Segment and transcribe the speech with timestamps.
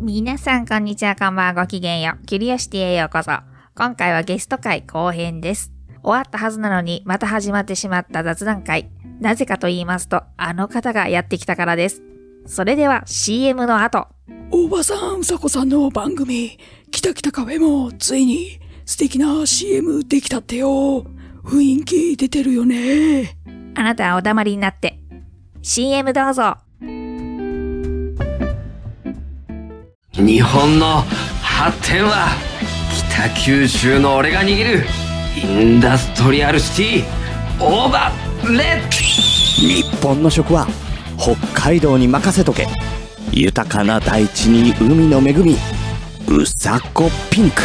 [0.00, 2.24] 皆さん、こんにちは、こんばんは、ごきげんよう。
[2.24, 3.32] キュリオシティへようこそ。
[3.74, 5.72] 今回はゲスト会後編です。
[6.04, 8.92] 終わったはずなのに、また始まってしまった雑談会。
[9.18, 12.00] なぜかと言いますと、あの方がやってきたからです。
[12.46, 14.06] それでは CM の後。
[14.54, 16.58] おばさん、うさこさんの番組、
[16.90, 21.06] きたきたカフェもついに素敵な CM できたってよ。
[21.42, 23.38] 雰囲気出てるよね。
[23.74, 24.98] あなたはお黙りになって。
[25.62, 26.58] CM どうぞ。
[30.12, 31.02] 日本の
[31.40, 32.28] 発展は
[33.08, 34.84] 北九州の俺が握る
[35.34, 37.04] インダストリアルシティ
[37.58, 40.66] オーバーレッ日本の食は
[41.18, 42.66] 北海道に任せとけ
[43.30, 45.56] 豊かな大地に海の恵み
[46.28, 47.62] うさこピンク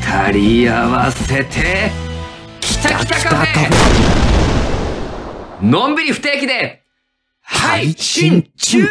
[0.00, 1.90] 二人合わせて
[2.60, 6.82] 北北カフェのんびり不定期で
[7.42, 8.86] 配信中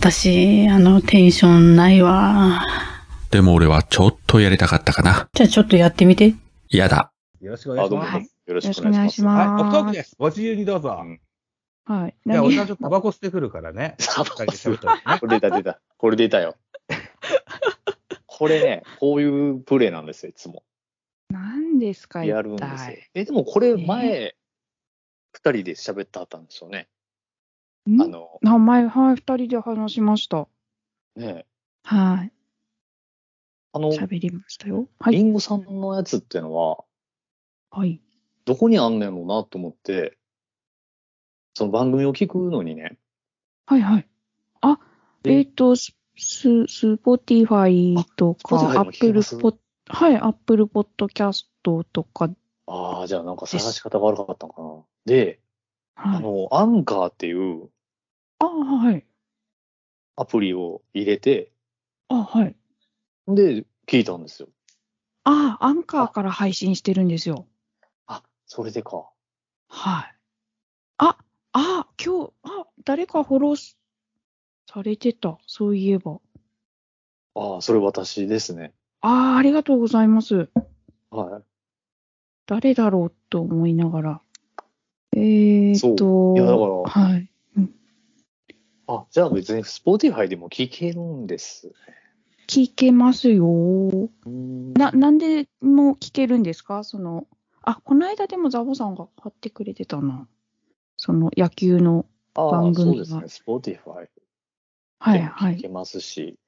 [0.00, 2.64] 私、あの、テンションないわ。
[3.30, 5.28] でも俺はちょっとやりたかったかな。
[5.34, 6.34] じゃあちょっとやってみて。
[6.70, 7.10] やだ。
[7.40, 8.12] よろしくお願いします。
[8.12, 9.48] はいよろしくお願いします。
[9.50, 9.86] はい、オフトー。
[9.86, 10.14] クです。
[10.18, 11.00] ご自由にどうぞ。
[11.02, 11.20] うん
[11.88, 12.14] はい。
[12.26, 13.96] じゃあ、お何茶ちょっとタバコ吸ってくるからね。
[14.14, 15.80] タバコ二人で喋っといてねこれ出た出た。
[15.96, 16.56] これ出たよ。
[18.26, 20.64] これね、こういうプレイなんですよ、いつも。
[21.30, 23.10] 何ですか、やるん一ですよ体。。
[23.14, 24.36] え、でもこれ前、
[25.32, 26.88] 二人で喋ったったんですよね。
[27.88, 28.02] ん？
[28.02, 30.46] あの、名前、はい、二人で話しました。
[31.16, 31.46] ね、
[31.84, 32.32] はい。
[33.72, 34.88] あの、喋りましたよ。
[35.00, 35.14] はい。
[35.14, 36.84] リンゴさんのやつってのは、
[37.70, 38.02] はい。
[38.44, 40.18] どこにあんねんのなと思って、
[41.58, 42.98] その番組を聞くのにね、
[43.66, 44.08] はい、はい。
[44.60, 44.78] あ、
[45.24, 49.56] でえっ、と、ス、ス、 Spotify とか、 Apple Pod、
[49.88, 52.30] はい、 Apple Podcast とか、
[52.68, 54.84] ああ、じゃあなんか探し方が悪かったのかな。
[55.04, 55.40] で、
[55.96, 56.16] はい。
[56.18, 57.70] あの、アンカーっていう
[58.38, 59.04] あ、はい。
[60.14, 61.50] アプリを入れて、
[62.06, 62.54] あ、はい。
[63.26, 64.48] で、聞いたんですよ。
[65.24, 67.48] あ、アンカーから配信してるんですよ。
[68.06, 69.10] あ、それでか。
[69.66, 70.14] はい。
[70.98, 71.18] あ、
[71.60, 73.76] あ、今日、あ、誰かフォローす
[74.70, 75.38] されてた。
[75.46, 76.20] そういえば。
[77.34, 78.74] ああ、それ私ですね。
[79.00, 80.50] ああ、ありがとうございます。
[81.10, 81.42] は
[82.46, 84.20] 誰だろうと思いながら。
[85.16, 87.22] えーっと、いやだからはい。
[87.22, 87.28] い。
[88.86, 91.72] あ、じゃあ別に Spotify でも聞けるんです。
[92.46, 94.08] 聞けますよ。
[94.24, 96.84] な、な、なんでも聞けるんですか？
[96.84, 97.26] その、
[97.62, 100.28] あ、この間でもザボさんが貼ってくれてたな。
[100.98, 102.04] その野球の。
[102.34, 103.52] 番組がそうですね。
[103.56, 104.08] Spotify
[105.00, 105.56] はい、でもはい。
[105.56, 106.38] 聞けますし、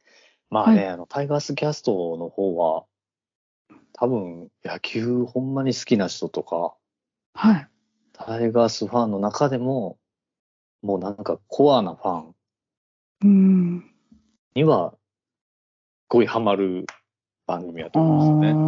[0.50, 2.84] まあね、はあの、タイガースキャストの方は、
[3.92, 6.74] 多分野球ほんまに好きな人とか、
[7.34, 7.68] はい。
[8.12, 9.98] タイガースファンの中でも、
[10.82, 13.84] もうなんかコアなファンうーん。
[14.54, 14.96] には、す
[16.08, 16.86] ごいハマる
[17.46, 18.60] 番組だあと思うんですよね。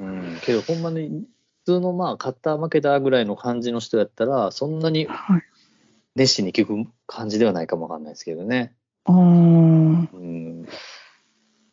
[0.00, 1.37] うん、けどほんまに普
[1.68, 5.42] 通のまあ勝った負けたぐらいの感じの人やったらそんなにはい。
[6.14, 8.74] 熱心に聞く感じではないかもわかんないですけどね。
[9.04, 10.66] あーうん。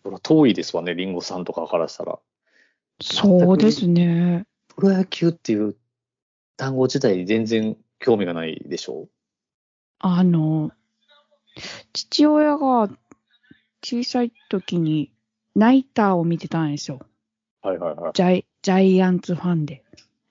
[0.03, 2.19] そら遠いですわね、リンゴさんとかからしたら。
[3.01, 4.45] そうですね。
[4.75, 5.75] プロ野球っていう
[6.57, 9.07] 単語自体に全然興味がないでしょ
[9.99, 10.71] あの、
[11.93, 12.89] 父親が
[13.83, 15.11] 小さい時に
[15.55, 16.99] ナイターを見てたんですよ。
[17.61, 18.11] はいはいはい。
[18.13, 19.84] ジャイジャイアンツファンで。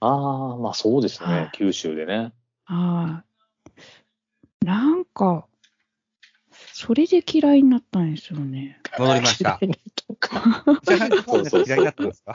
[0.06, 2.34] ああ、まあそうですはいね、九州でね。
[2.64, 3.24] は
[4.62, 4.66] い。
[4.66, 5.46] なんか、
[6.72, 8.80] それで嫌いになったんですよね。
[8.98, 9.58] 戻りました。
[10.86, 10.96] 嫌
[11.76, 12.34] いになったんですか？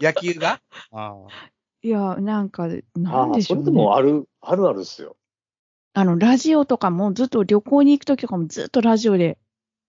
[0.00, 0.60] 野球が？
[0.92, 1.50] ああ
[1.82, 3.76] いや、なんか、なああ、んでしょう、それでね。
[3.76, 5.16] もある、あるあるっすよ。
[5.92, 9.38] あの、ラジオとかもずっと旅行に行くときとかもずっとラジオで、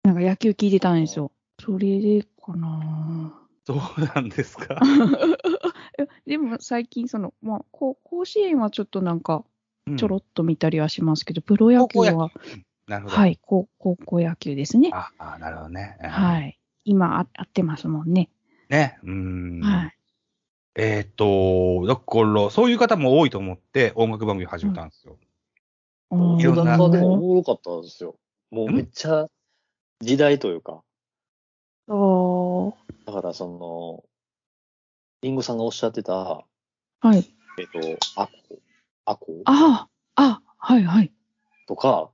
[0.02, 1.32] なんか野球聞いてたんですよ。
[1.60, 3.32] それでかな
[3.66, 3.78] そう
[4.14, 4.80] なんですか？
[5.98, 9.44] えでも最近、その、まあ、こう甲子園はちょっとなんか、
[9.96, 12.30] ちょろっっと見たりはしますけど、プロ野球は、
[12.86, 13.16] なるほど。
[13.16, 14.90] はい、高高校野球ですね。
[14.92, 15.96] ああ、なるほどね。
[16.02, 16.58] うんはい。
[16.84, 18.30] 今あ、合ってますもんね。
[18.68, 18.98] ね。
[19.02, 19.60] うん。
[19.60, 19.96] はい。
[20.76, 25.16] えーっと、だから、そういう方も多いと思って音楽番組を始めたんですよ。
[26.10, 28.16] おーいろんなもおもろかったですよ。
[28.50, 29.26] もうめっちゃ
[30.00, 30.82] 時代というか、
[31.88, 32.74] おー
[33.06, 34.04] だからその、
[35.22, 36.44] リンゴさんがおっしゃってた、は
[37.16, 37.24] い。
[37.58, 38.32] えっと、アコ、
[39.06, 39.42] アコ？
[39.46, 41.12] ああ、あ、はい、はい。
[41.66, 42.10] とか、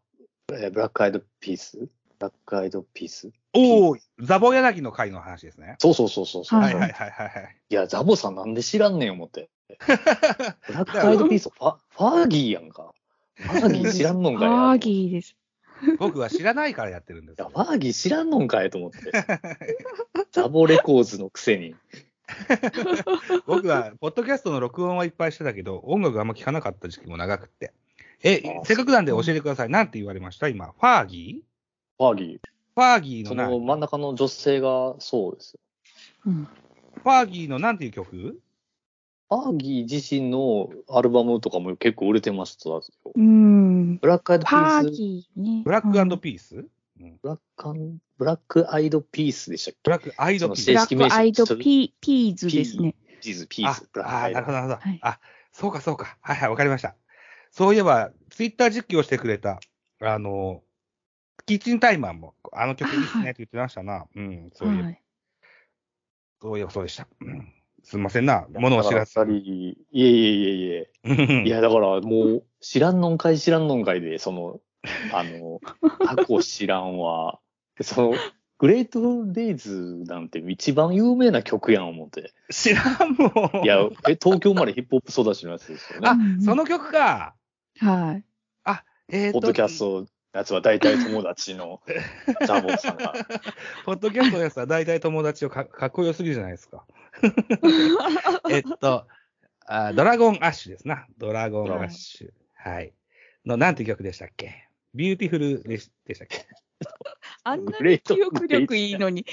[0.52, 1.88] えーブラックアイドピース？
[2.20, 3.31] ラックアイドピース？
[3.54, 5.76] おお、ザボ柳の回の話ですね。
[5.81, 6.60] そうそうそうそうそう。
[6.60, 7.56] はいはいはいはいはい。
[7.69, 9.50] いや、ザボさんなんで知らんねん思って。
[10.69, 12.94] ブラックアイドピースファ、ファーギーやんか。
[13.34, 14.70] ファーギー知らんのんかいな。
[14.70, 15.37] アーギーです。
[15.99, 17.56] 僕は知らないからやってるんですいや、よフ。
[17.56, 18.99] ァーギー知らんのんかいと思って。
[20.31, 21.75] ザボレコーズのくせに。
[23.46, 27.73] 僕は、ポッドキャストの録音はいっぱいしてたけど、音楽あんま聞かなかった時期も長くって。
[28.23, 29.69] え、あせっかくなんで教えてください。
[29.69, 30.49] なんて言われました？
[30.49, 30.67] 今。
[30.67, 31.43] ファーギ
[31.99, 32.40] ファーギー
[32.75, 33.29] ファーギーー。
[33.29, 35.58] そのな、フの真ん中の女性がそうです。
[36.26, 36.49] うん。
[37.05, 38.40] ァーギーのなんていう曲？
[39.28, 42.82] ファーギー自身のアルバムとかも結構売れてましたよ。
[43.14, 43.96] うん。
[43.96, 45.62] ブラックアイドピパーース、ギーね。
[45.64, 46.69] ブラックピース、うん
[47.22, 49.81] ブラックアンブラックアイドピースでしたっけ？
[49.84, 50.66] ブラックアイドピース。
[50.66, 52.94] ブラックアイドピーピーズですね。
[53.20, 54.81] ピース、ピース、ブラックああ、アイドなるほど、なるほど。
[54.81, 55.20] はいあ、
[55.52, 56.16] そうか、そうか。
[56.20, 56.96] はいはい、わかりました。
[57.50, 59.60] そういえば、ツイッター実況してくれた、
[60.00, 60.62] あの、
[61.44, 64.06] キッチンタイマーも、あの曲いいっすねって言ってましたな。
[64.14, 65.02] うん、そういえば、はい。
[66.40, 67.06] そういえばそうでした。
[67.20, 67.52] うん、
[67.82, 69.12] すみませんな、物を知らず。
[69.20, 70.90] いえいえいえいえ。
[71.04, 74.60] うんいや、だからもう、知らんのんかい知らんのんかいで、その、
[75.12, 75.61] あの、
[76.05, 77.38] 過去知らんわ。
[77.81, 78.14] その、
[78.58, 82.32] グレートデイズなんて一番有名な曲やん思って。
[82.50, 83.64] 知らんもん。
[83.64, 86.08] いや、え、東京生まれヒップホップ育ちのやつですよね。
[86.08, 87.34] あうん、その曲か。
[87.81, 88.25] はい。
[89.08, 91.82] えーとポッドキャストのやつは大体友達の
[92.46, 93.12] ザボさんが。
[93.85, 96.87] ポッドキャストのやつは大体友達をかかっこよすぎるじゃないですか。
[98.50, 99.06] えっと
[99.67, 101.06] あ、 Dragon Ash ですな。
[101.19, 102.31] Dragon Ash。
[102.55, 102.94] はい。
[103.44, 104.67] の、なんて曲でしたっけ？
[104.94, 106.47] Beautiful でしたっけ？
[107.44, 109.25] あんなに記憶力いいのに。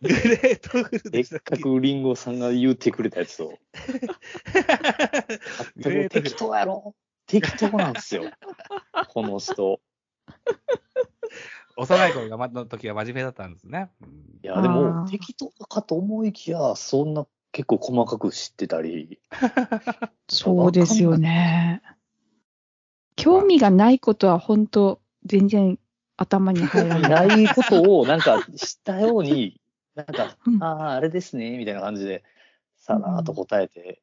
[0.00, 1.56] グレートフルでっでしたっけ？
[1.56, 3.58] かくリンゴさんが言ってくれたやつを。
[5.76, 6.94] グレートフル適当やろ
[7.26, 8.24] 適当なんですよ。
[9.08, 9.80] この人。
[11.76, 13.90] 幼い頃がまの時は真面目だったんですね。
[14.02, 14.08] うん
[14.42, 19.20] いや、であも、ー適当かと思いきや、そんな結構細かく知ってたり。
[20.28, 21.82] そうですよね。
[23.20, 25.78] 興味がないことは本当全然
[26.16, 27.28] 頭に入らない。
[27.28, 29.60] ないことを、なんか、知ったように、
[29.94, 32.22] なんかう、んああ、あれですね、みたいな感じで、
[32.76, 34.02] さらーっと答えて、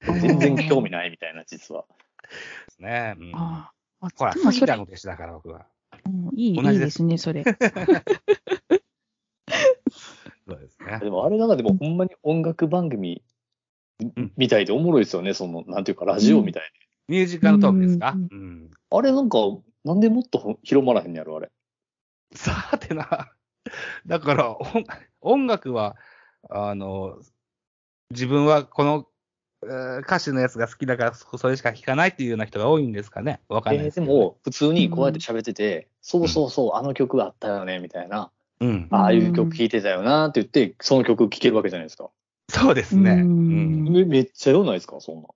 [0.00, 1.84] 全然興味ないみたいな、実は。
[1.88, 2.28] で
[2.70, 3.14] すね。
[3.18, 3.70] うんあ
[4.00, 5.66] あほら、杉田の弟子だから僕は。
[6.06, 7.44] うんいいいいですすね、それ。
[10.48, 10.98] そうですね。
[11.00, 13.22] でも、あれなんかでも、ほんまに音楽番組
[14.02, 16.72] んみたいでおもろいですよね、その、なんていうか、ラジオみたい
[17.08, 18.12] ミュージカルトークですか？
[18.14, 18.70] うんうん。
[18.70, 18.76] な。
[18.90, 19.38] あれなんか、
[19.84, 21.50] なんでもっと広まらへんのやろ、あれ。
[22.34, 23.30] さてな、
[24.06, 24.84] だから音
[25.20, 25.96] 音楽は、
[26.48, 27.18] あの、
[28.10, 29.06] 自分はこの、
[29.64, 33.40] えー歌手のやつが好きだからそそれしか聴かないっていうような人が多いんですかね？
[33.48, 38.32] わかんないえーですけど、でも、普通にこうやって喋ってて、そうそうそう、あの曲があったよね、みたいな。
[38.60, 38.88] うん。
[38.90, 42.10] ああいう曲聴いてたよなって言って、その曲聴けるわけじゃないですか。
[42.48, 43.12] そうですね。
[43.12, 43.92] ううんん。
[43.92, 45.28] めめっちゃよないですか、そんな。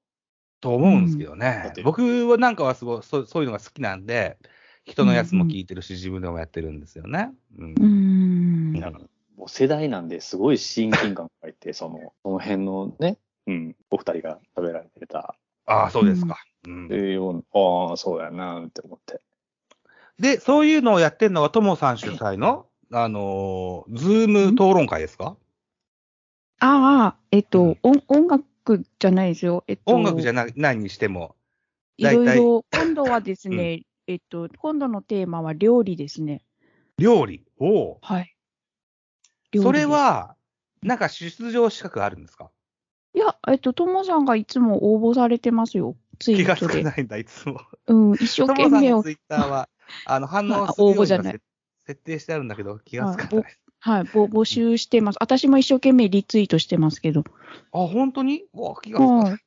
[0.60, 1.72] と思うんですけどだねっ。
[1.72, 4.38] て僕はなんかはすごいそう、そういうのが好きなんで、
[4.84, 7.30] 人のやつも聴いてるし、自分でもやってるんですよね。
[7.58, 7.86] うんう。
[7.86, 8.72] ん。
[8.80, 9.00] なんか
[9.36, 15.36] もう世代なんですごい親近感がいて、 その、その辺のね、うん、お二人が食べられてた、
[15.66, 16.36] ああ、そうですか。
[16.66, 19.20] うんっていうような、ああ、そうやなって思って。
[20.18, 25.36] で、そういうのをやってるのは、ともさん主催の、あのー、ズーム討論会ですか？
[26.58, 28.26] ああ、えっと、うん音音
[28.66, 29.64] 楽じゃないですよ。
[29.68, 31.36] えっと、音楽じゃないないにしても。
[31.98, 36.42] いろいろ、今度はですね、えっと、今度のテーマは料理ですね。
[36.98, 37.44] 料理？
[37.58, 37.98] おお。
[38.02, 38.34] はい。
[39.54, 40.36] それは、
[40.82, 42.50] なんか出場資格あるんですか？
[43.14, 45.96] いや、えっと、ともさんがいつも応募されてますよ。
[46.18, 46.80] ツイ気がートで。
[46.80, 47.60] つかないんだ、いつも。
[47.86, 49.68] うん、一生と懸命をもさんのツイッターは、
[50.04, 51.40] あの、反応あするように応募じゃないはせ
[51.86, 53.58] 設定してあるんだけど、気がつかない。
[53.86, 55.16] はい、ぼ募集してます。
[55.20, 57.22] 私も一生懸命リツイートしてますけど。
[57.72, 58.44] あ、本当に？
[58.52, 59.30] お気がつかない。
[59.30, 59.38] はい。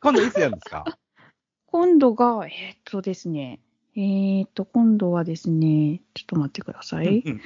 [0.00, 0.84] 今度いつやるんですか？
[1.66, 3.60] 今度が、えーっとですね、
[3.96, 7.06] えーっと、今度はですね、ちょっと待ってください。
[7.06, 7.40] うんうんうん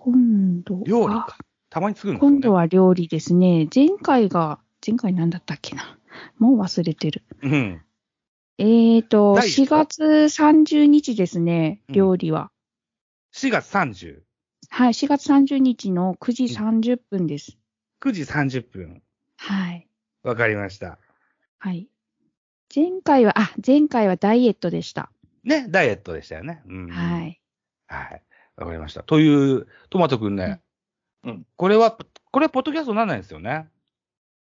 [0.00, 1.36] 今度は、料理か。
[1.70, 2.34] たまに作るんですよね。
[2.36, 3.68] 今度は料理ですね。
[3.74, 5.98] 前回が、前回なんだったっけな。
[6.38, 7.24] もう忘れてる。
[7.42, 7.82] うん。
[8.58, 9.86] えーっと、4ないですか？
[9.86, 12.52] 月30日ですね、うん料理は。
[13.38, 14.18] 4月30。
[14.68, 17.56] はい、4月30日の9時30分です。
[18.02, 19.00] 9時30分。
[19.36, 19.86] はい。
[20.24, 20.98] わかりました。
[21.60, 21.86] はい。
[22.74, 25.12] 前回は、あ、前回はダイエットでした。
[25.44, 26.62] ね、ダイエットでしたよね。
[26.66, 26.88] うん。
[26.88, 27.40] はい。
[27.86, 28.22] はい。
[28.56, 29.04] わかりました。
[29.04, 30.60] という、トマトくんね。
[31.22, 31.96] うんこれは、
[32.32, 33.68] これ、ポッドキャストにならないですよね。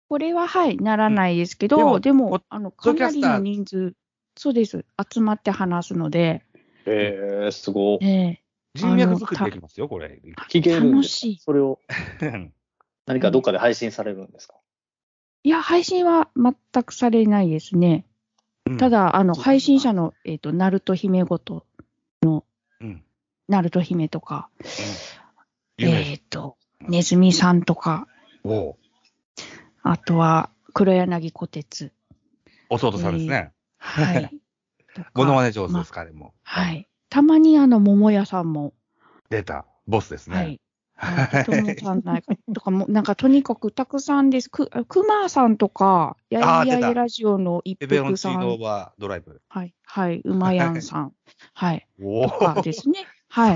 [0.08, 3.94] これは、はい、ならないですけど、でもでも、ポッあの、かなりの人数、
[4.38, 6.46] そうです、集まって話すので、
[6.86, 7.98] へえ、すごい。
[8.06, 10.20] ええ人脈作りできますよ、これ。
[10.48, 11.80] 聞けるんですか楽しいそれを
[12.20, 12.52] うん
[13.06, 14.54] 何かどっかで配信されるんですか、
[15.42, 18.04] いや、配信は全くされないですね。
[18.78, 21.66] た、だ、あの、そう配信者の、えっ、と、ナルト姫ごと、
[22.22, 22.28] う
[22.84, 23.02] ん。
[23.48, 24.48] ナルト姫とか、
[25.76, 28.06] 有名えっ、と、ネズミさんとか、
[28.44, 28.76] おう
[29.82, 31.92] あとは、黒柳小鉄。
[32.68, 33.52] 弟さんですね。
[33.78, 34.40] はい。
[34.94, 36.34] とかモノマネ上手です、彼も。
[36.42, 36.89] はい。
[37.10, 38.72] たまにあの、桃屋さんも、
[39.28, 39.66] 出た。
[39.86, 40.36] ボスですね。
[40.36, 40.60] はい。
[41.80, 44.50] さんないか、とかも、なんかとにかくたくさんです。
[44.50, 48.62] く、くまさんとか、やいやいラジオの一ペペロン服さんチーノオー。
[48.62, 49.40] バードライブ。
[49.48, 49.74] はい。
[49.84, 50.20] はい。
[50.24, 51.12] うまやんさん。
[51.54, 51.88] はい。
[52.00, 53.06] おとかですね。
[53.28, 53.54] はい。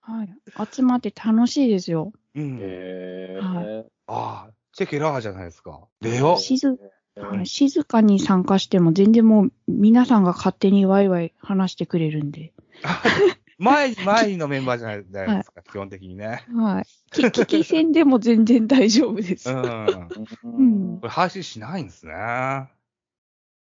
[0.00, 0.36] はい。
[0.72, 2.12] 集まって楽しいですよ。
[2.34, 2.58] うん。
[2.58, 3.38] へえ。
[3.40, 5.80] はああ、チェケラーじゃないですか。
[6.00, 6.36] 出よ。
[6.36, 6.78] 静
[7.20, 12.52] はい静かに参加しても全然もう皆さんが勝手にワイワイ話してくれるんで。
[13.60, 16.46] 前に、前のメンバーじゃないじゃないですか、基本的にね。
[16.54, 16.84] はい。
[17.12, 19.50] き 聞き戦でも全然大丈夫です。
[19.50, 20.08] うん。
[20.44, 22.14] うんこれ配信しないんですね。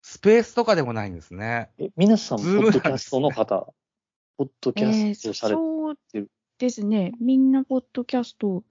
[0.01, 1.71] スペースとかでもないんですね。
[1.79, 3.73] え、皆さん、ポッドキャストの方、
[4.39, 7.13] ポッドキえャストーされて、そうるですね。
[7.21, 8.65] みんなポッドキャスト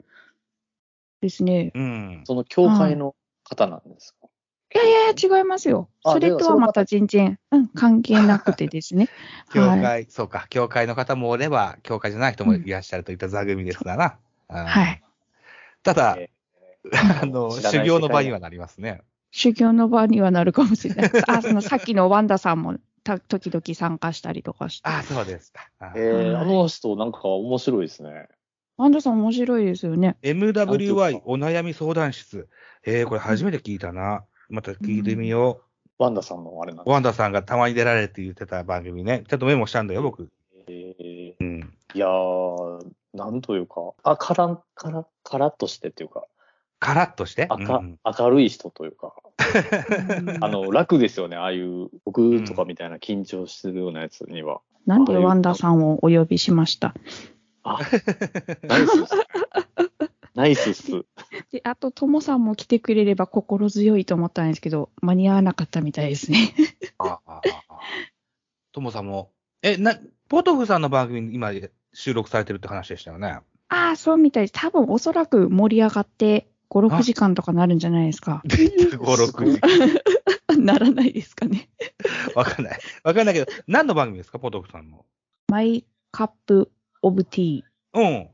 [1.22, 1.72] ですね。
[1.76, 2.24] うん。
[2.26, 4.30] その教会の方なんですか、い
[4.78, 5.90] やいやいや、違いますよ。
[6.04, 9.10] あそれとはまた全然、うん、関係なくてですね。
[9.54, 9.82] 教はい。
[9.82, 13.98] 会、そうか、教会の方もおれば、教会じゃない人もいらっしゃるといった座組ですから
[14.50, 14.62] な。
[14.62, 15.04] うんはい。
[15.84, 16.30] ただ、え
[17.22, 19.02] あの、修行の場にはなりますね。
[19.32, 21.12] 修行の場にはなるかもしれない。
[21.28, 24.90] あ、そのさっきのワンダさんもた時々参加したりとかして。
[24.90, 25.70] ああ、そうですか。
[25.80, 28.28] あえーあの人、なんか面白いですね。
[28.78, 30.18] ワンダさん面白いですよね。
[30.24, 32.50] MWY お悩み相談室。
[32.84, 34.26] えー、これ初めて聞いたな。
[34.52, 35.62] また聞いてみよ
[35.98, 36.90] ワンダさんのあれなんう。
[36.90, 39.24] ワンダさんがたまに出られて言ってた番組ね。
[39.28, 40.30] ちょっとメモしたんだよ、僕。
[40.68, 41.74] えーうん。
[41.94, 46.26] いやー、なんというか、あ、からん、から、からっとしてっていうか、
[46.80, 47.48] カラッとして？
[47.52, 49.14] 明うん明るい人というか、
[50.20, 54.62] う んあの、楽ですよね、ああいう、僕とかみたいな緊張してるようなやつには。
[54.88, 56.96] なんでワンダさんをお呼びしました？
[57.64, 57.80] あ、
[58.64, 59.14] ナイスっす。
[60.36, 61.06] ナイスっす。
[61.52, 66.54] で、あと、ともさんも来てくれれば心強いと思ったんですけど、間に合わなかったみたいですね。
[66.98, 67.76] ああああ
[68.72, 69.32] ともさんも。
[69.62, 71.52] え、な、ポトフさんの番組に今
[71.94, 73.40] 収録されてるって話でしたよね？
[73.68, 74.54] ああ、そうみたいです。
[74.54, 78.42] 多分おそらく盛り上がって、5、6時間とかなるんじゃないですか。
[78.46, 78.98] 5、
[79.32, 79.62] 6時。
[80.58, 81.70] ならないですかね。
[82.36, 82.80] わかんない。
[83.04, 85.06] わかんないけど、何の番組ですか、ポトフさんの。
[85.48, 87.62] My Cup of Tea
[87.94, 88.30] うん。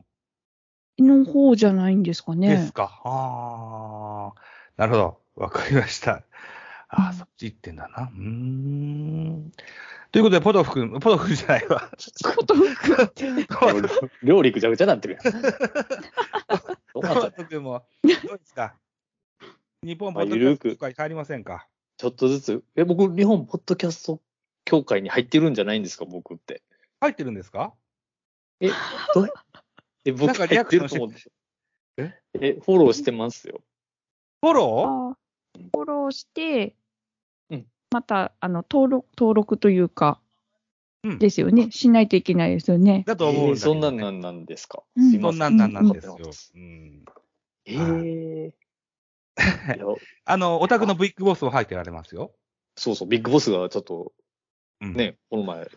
[0.98, 2.72] ーの方じゃないんですかでねす。
[2.72, 3.00] か。
[3.04, 4.40] ああ。
[4.76, 5.20] なるほど。
[5.36, 6.22] わかりました。
[6.88, 8.04] ああ、うんそっち行ってんだな。
[8.04, 9.52] うーん。
[10.10, 11.90] ということで、ポトフ君、ポトフじゃないわ。
[12.34, 13.26] こと服って
[14.22, 15.32] 料理ぐちゃぐちゃになってるやん。
[15.32, 15.42] どう
[16.94, 17.84] ポなったトフ君も、
[18.26, 18.74] どうですか？
[19.84, 21.68] 日本ポッドキャスト会帰りませんか？
[21.98, 22.64] ちょっとずつ。
[22.74, 24.20] え、僕、日本ポッドキャスト
[24.64, 26.62] 協会に入ってるんじゃないんですか、僕って。
[27.00, 27.74] 入ってるんですか？
[28.60, 28.70] え、
[29.14, 29.28] どう
[30.04, 31.10] え、僕入ってると思う。
[32.40, 33.60] え、フォローしてますよ。
[34.40, 35.68] フォロー？
[35.72, 36.74] フォローして、
[37.50, 40.20] うんまた、あの、登録、登録というか、
[41.04, 41.70] うんですよね。
[41.70, 43.04] しないといけないですよね。
[43.06, 44.02] だと思うんだけど、えーそんなんね。
[44.02, 44.82] なんなんですか？
[44.96, 45.38] うんすいません。
[45.38, 46.18] そんなんなんなんですよ
[46.54, 46.60] うん。
[46.62, 47.04] うん。
[47.66, 48.52] えー
[50.24, 52.32] あの、オタクのビッグボスも入ってられますよ。
[52.76, 54.12] そうそう、ビッグボスがちょっと
[54.80, 54.94] うん。
[54.94, 55.68] ね、この前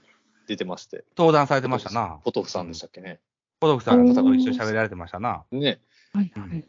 [0.47, 1.05] 出てまして。
[1.17, 2.19] 登壇されてましたな。
[2.23, 3.19] ポトフさんでしたっけね。
[3.61, 5.45] ポトフさんがと一緒に喋られてましたな。
[5.51, 5.79] ね、
[6.13, 6.65] はいうんはい。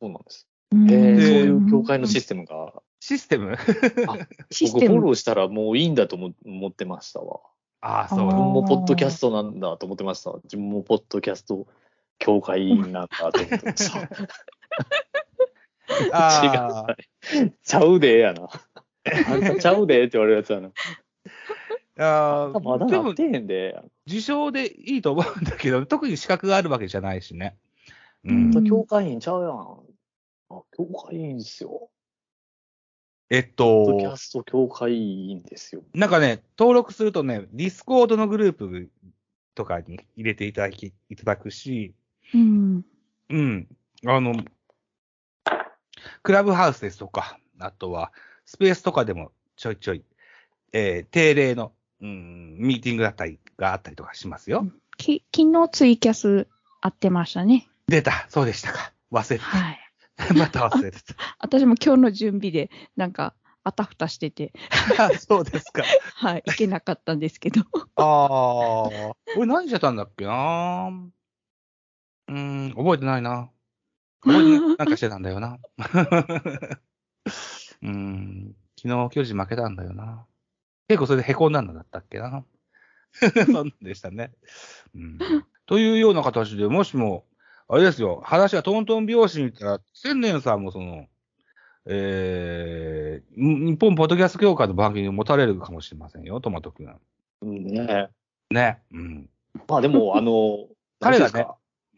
[0.00, 0.48] そうなんです。
[0.70, 3.56] うんえーでそういう協会のシステムが、システム？
[4.50, 4.94] システム。
[4.94, 7.40] 僕フォローしたらもういいんだと思思ってましたわ。
[7.80, 10.32] ああ、そう自分もポッドキャストなんだと思ってました。
[10.44, 11.66] 自分もポッドキャスト
[12.18, 14.00] 協会なんだと思ってました。
[17.42, 17.54] 違う。
[17.64, 18.48] ちゃうでやな。
[19.28, 20.70] あんたちゃうでって言われるやつやな。
[21.98, 23.80] ああまだあ、でもなって、へんで。
[24.06, 27.56] 自称でいいと思うんだけど、 特に資格があるわけじゃないしね。
[28.24, 28.64] ううんん。
[28.64, 29.52] 協会員ちゃうやん。
[29.52, 31.90] あ、協会員ですよ。
[33.28, 35.82] えっポッドキとャ、スト協会員ですよ。
[35.94, 38.90] なんかね、登録するとね、ディスコードのグループ
[39.54, 41.94] とかに入れていただき、いただくし、
[42.34, 42.84] うん。
[43.30, 43.68] うん。
[44.06, 44.34] あの、
[46.22, 48.12] クラブハウスですとか、あとは、
[48.44, 50.04] スペースとかでもちょいちょい、
[50.72, 54.66] えー定例の、うん、ミーティングだったりがあったりとかしますよ。
[54.96, 56.46] き昨日ツイキャス
[56.80, 57.68] 会ってましたね。
[57.88, 58.92] 出た、そうでしたか。
[59.12, 59.78] 忘れてはい。
[60.16, 60.34] た。
[60.34, 61.14] また忘れてた。
[61.38, 63.34] 私も今日の準備で、なんか、
[63.64, 64.52] あたふたしてて、
[64.96, 65.82] あ そうですか。
[66.14, 67.62] はい、行けなかったんですけど。
[67.96, 69.16] ああ。
[69.36, 70.88] 俺何してたんだっけな
[72.28, 73.50] うーん、覚えてないな。
[74.20, 74.76] 覚えてない。
[74.76, 75.58] なんかしてたんだよな。
[77.82, 80.26] うーん、昨日巨人負けたんだよな。
[80.88, 82.18] 結構それで凹んだんだったっけ？
[82.18, 82.44] な。
[83.12, 84.32] そんなんでしたね。
[84.94, 85.18] うん。
[85.66, 87.24] というような形で、もしも、
[87.68, 91.06] あれですよ、話がトントン拍子に言ったら、千年さんもその、
[91.86, 96.92] えー、ん日本ポッドキャスト協会の番組を持たれるかもしれませんよ、トマト君。
[97.42, 98.08] うんね。
[98.50, 98.82] ね。
[98.92, 99.28] うん。
[99.68, 100.68] まあでも、 あの、
[101.00, 101.46] 彼がね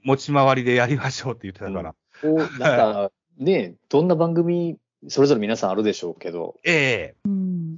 [0.02, 1.94] 持ち回りでやりましょうって言ってたから。
[2.22, 4.78] こう、なんか、ね、どんな番組、
[5.08, 7.76] それぞれ皆さんあるでしょうけど、ええうん。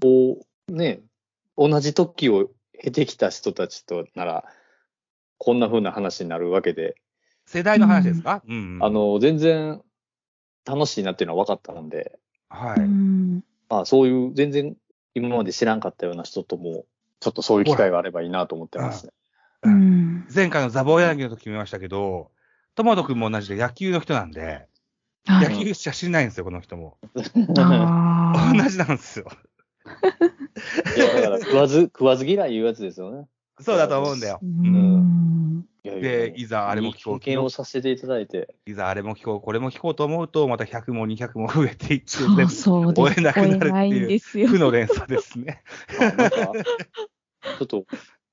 [0.71, 1.01] ね、
[1.57, 2.49] 同じ時を
[2.83, 4.45] 経てきた人たちとなら、
[5.39, 6.97] こんな風な話になるわけで、
[7.47, 8.43] 世代の話ですか？
[8.47, 8.85] うん、うん。
[8.85, 9.83] あ、の、全然
[10.65, 12.81] 楽しいなっていうのは分かったので、はい。
[12.81, 13.45] うん。
[13.69, 14.77] まあそういう全然
[15.15, 16.85] 今まで知らんかったような人とも、
[17.21, 19.13] ちょっとそういう機会があればいいなと思ってますね。
[19.63, 20.27] うん。
[20.35, 22.31] 前回のザボーヤンギの時見ましたけど、
[22.75, 24.67] トマト君も同じで野球の人なんで、
[25.27, 26.97] はい野球しか知らないんですよ、この人も。
[27.59, 29.27] あ同じなんですよ。
[30.97, 33.27] いや、だから食わず、 食わず嫌いいうやつですよね。
[33.61, 34.41] そうだと思うんだよ。
[34.43, 35.21] ーううん
[35.83, 42.95] で、いざあれも聞こう、経験をさせていただいて、いざあれも聞こう、これも聞こうと思うと、また100も200も増えていって、そうそう。
[42.95, 44.47] 追えなくなるっていう。
[44.47, 45.63] 負の連鎖ですね。
[47.59, 47.87] ちょっと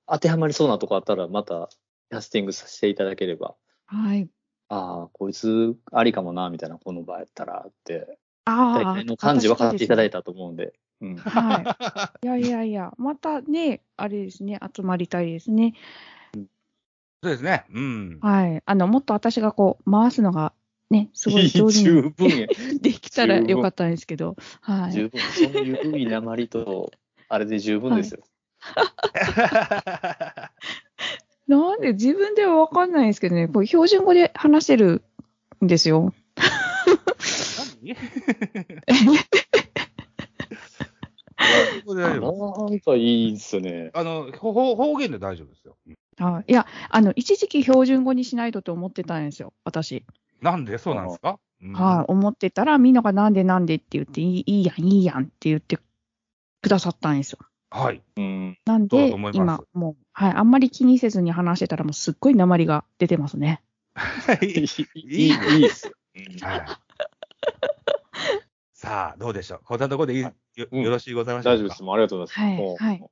[0.07, 1.69] 当てはまりそうなとこあったら、また
[2.09, 4.29] キャスティングさせていただければ、はい。
[4.69, 8.93] ああ、こいつありかもな、みたいな、この場合やったらって、ああ。
[8.93, 10.19] 大体の感じ分かっていただいた。
[10.19, 11.15] たと思うんで、うん。
[11.15, 12.25] はい。
[12.25, 15.73] いやいやいや、またね、あれですね、集まりたいですね。
[17.23, 17.65] そうですね。
[17.71, 18.19] うん。
[18.21, 18.63] はい。
[18.65, 20.53] あの、もっと私がこう、回すのが、
[20.89, 22.47] ね、すごい上手 十に分や、
[22.81, 24.91] できたらよかったんですけど、はい。
[24.91, 25.19] 十分。
[25.19, 26.91] そういういいなまりと、
[27.29, 28.23] あれで十分ですよ。
[31.47, 35.03] なんで自分ではわかんないんですけどね、こう標準語で話してる
[35.63, 36.13] んですよ。
[38.87, 39.17] 何
[41.95, 43.91] なんかいいっすね。
[43.93, 45.77] あの、ほほ方言で大丈夫ですよ。
[46.17, 46.51] はい。
[46.51, 50.03] いや、あの、一時期標準語にしないとと思ってたんですよ、私。
[50.41, 50.77] なんで？
[50.77, 52.11] そうなんですか、うんはい。
[52.11, 55.77] 思ってたら、みんながなんでなんでって言って、いいいいやん、いいやんって言って
[56.61, 57.39] くださったんですよ。
[57.69, 58.01] はい。
[58.15, 58.57] うん。
[58.65, 60.33] なんでそうだと思、い今ます、もう、はい。
[60.33, 63.61] あんまり気にせずに話してたら、もうすっごい鉛が出てますね。
[64.41, 65.93] いい、いい、いいっすよ。
[66.41, 66.61] はい
[68.87, 69.59] さあ、どうでしょう？
[69.63, 70.21] こんなところでいい？
[70.21, 70.31] よ
[70.71, 71.55] うんよろしいございましょうか？
[71.55, 71.83] 大丈夫です。
[71.83, 72.39] もうありがとうございます。
[72.39, 73.03] はいもうはい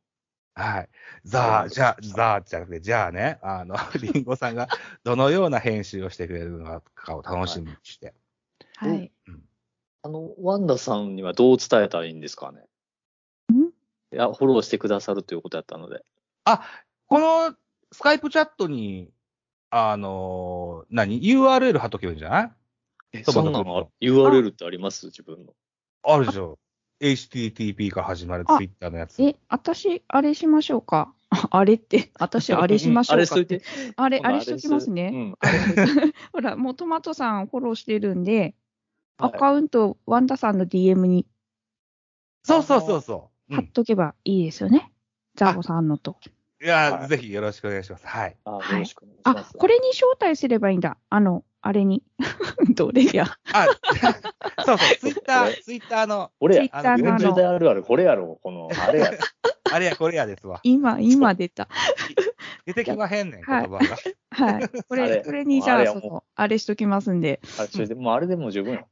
[0.58, 0.90] はい。
[1.26, 4.70] ざあ、じゃあ、ざあじゃなくて、じゃあね、あの、 リンゴさんが
[5.04, 8.14] どのような編集をしてくれるのかを楽しみにして。
[8.78, 9.12] はい。
[10.04, 12.62] あの、ワンダさんにはどう伝えたらいいんですかね？
[13.54, 13.64] ん？
[13.66, 13.72] い
[14.12, 16.06] や、フォローしてくださるということやったので。
[16.46, 16.62] あ、
[17.08, 17.54] この
[17.92, 19.12] スカイプチャットに、
[19.72, 22.52] あの、何 ?URL 貼っとけばいいんじゃない？
[23.12, 25.08] えそばのそんなの URL ってあります？
[25.08, 25.54] 自分の。
[26.06, 26.60] あるでしょ。
[27.02, 29.22] HTTP から始まるあ Twitter のやつ。
[29.22, 31.14] え、私、あれしましょうか？
[31.52, 33.36] あれって、私、あれしましょうか？
[33.36, 33.94] っ てあれしといて。。
[33.98, 35.10] あれ、あれしときますね。
[35.14, 35.36] うん。
[36.34, 38.56] ほら、もうトマトさんフォローしてるんで、
[39.18, 41.28] アはいカウント、ワンダさんの DM に
[42.44, 43.54] そうそうそうそう。
[43.56, 44.92] う貼っん、とけばいいですよね。
[45.36, 46.18] ザボさんのと。
[46.66, 48.08] いや、はいぜひよろしくお願いします。
[48.08, 48.36] はい。
[48.44, 50.98] あはいよろしくお願いしあます。、これに招待すればいいんだ。
[51.10, 52.04] あの、あれに。
[52.76, 53.26] どれや。
[53.54, 53.66] あ、
[54.66, 59.18] そうそう、ツイッター、ツイッターの、俺や、Twitter の40代あるある、これやろ、この、 あれやろ。
[59.72, 60.60] あれやこれやですわ。
[60.64, 61.68] 今、今出た。
[62.66, 63.80] 出てきまへんねん、言はい葉が。
[64.32, 64.70] はい。
[64.70, 67.42] こあれれ、これにじゃあ、その、あれしときますんで。
[67.60, 68.88] あれ、それでもうあれでもう十分よ。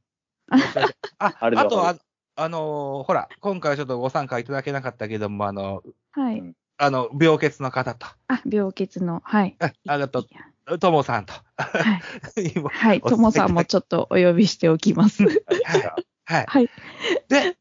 [1.18, 1.96] あ、あと、あ
[2.36, 6.56] あのーほら、今回はちょっとご参加いただけなかったけども、あの、はい。
[6.88, 9.56] うんあの、病欠の方と、あ、病欠の、はい。
[9.60, 10.26] ああと、
[10.80, 12.02] ともさんと、は
[12.38, 12.52] い。
[12.56, 13.02] 今はい。
[13.02, 15.24] ともさんもちょっとお呼びしておきます。
[15.24, 15.36] はい
[16.26, 16.46] はい。
[16.48, 16.70] はい。
[17.28, 17.58] で、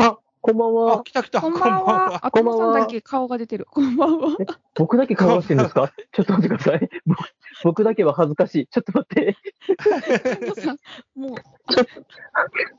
[0.00, 1.02] あ、こんばんあ、は。
[1.04, 2.20] 来た来た、こんばんは。
[2.26, 3.66] あ、とこんばんはもさんだけ顔が出てる。
[3.70, 4.36] こんばんは。
[4.74, 5.92] 僕だけ顔出してるんですか？
[6.12, 6.90] ちょっと待ってください。
[7.06, 7.18] 僕
[7.62, 8.66] 僕だけは恥ずかしい。
[8.68, 9.36] ちょっと待って。
[10.40, 10.78] ともさん、
[11.14, 11.34] も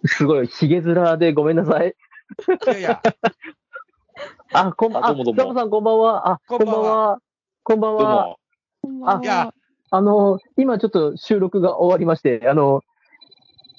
[0.03, 1.95] う、すごい、ひげ面でごめんなさい。
[2.67, 3.01] いやいや、
[4.53, 5.09] あ、こんばんは。
[5.09, 6.31] あどうもどうもザボさんこんばんは。
[6.31, 7.19] あ、こんばんは
[7.63, 7.97] こんばんは。
[8.01, 8.25] こんばんどうは。
[8.25, 8.39] も。
[8.81, 9.53] こんばんいやは。
[9.91, 12.81] あの、今ちょっと収録が終わりまして、あの、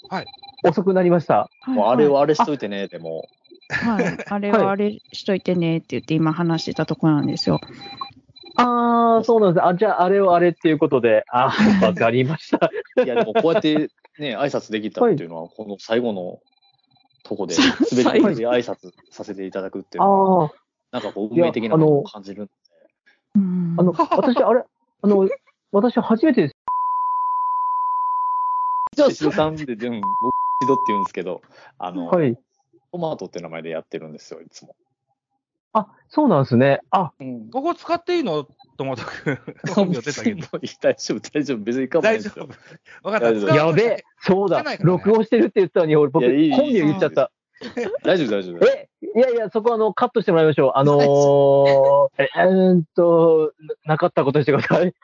[0.09, 0.27] はい。
[0.65, 1.35] 遅くなりました。
[1.35, 3.25] はいもうあれははあれしといてね、でも。
[3.71, 4.19] はい。
[4.27, 7.61] あれはあれしといてねって言って今話してたとこなんですよ。
[8.57, 9.67] あー、そうなんです。
[9.67, 12.71] あ、じゃあ、あれをあれっていうことで、あー、 わかりました。
[13.03, 16.39] いや、でもこうやってね、挨拶できたっていうのは、この最後の
[17.23, 20.53] とこで、さ滑り最後込みで挨拶させていただくっていうのは、ああ、
[20.93, 22.53] なんかこう、運命的なものを感じるんで。
[23.37, 24.65] うんあの、私、あれ、
[25.03, 25.29] あの、
[25.73, 26.55] 私初めてです。
[28.95, 31.41] じゃ週3で、でも、僕、一度って言うんですけど、
[31.79, 32.37] あの、はい。
[32.93, 34.77] トマトって名前でやってるんですよ、いつも。
[35.75, 36.81] あ、そうなんですね。
[36.91, 37.51] あ、うん。
[37.51, 38.47] ここ使っていいの？
[38.77, 39.39] トマト君。
[39.75, 40.47] 本名出たけど。
[40.81, 41.59] 大丈夫、大丈夫。
[41.59, 42.55] 別に構わないですよ大丈
[43.03, 43.11] 夫。。
[43.11, 43.57] わかった。
[43.57, 47.31] やべえ、そうだ録音してるって言ったのに、俺、僕、いやいい本名言っちゃった。
[48.03, 48.67] 大丈夫、大丈夫。
[48.67, 50.73] え、いやいや、そこあの、カットしてもらいましょう。
[50.75, 53.53] あのー、え、えーっと、
[53.85, 54.95] ななかったことにしてください。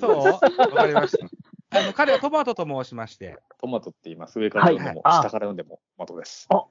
[0.00, 0.18] そう？
[0.18, 1.78] わかりました。
[1.78, 4.40] あの、彼はトマトと申しまして、トマトって言います。
[4.40, 6.46] 上から読んでも、はい下から読んでもトマトです。
[6.50, 6.64] あ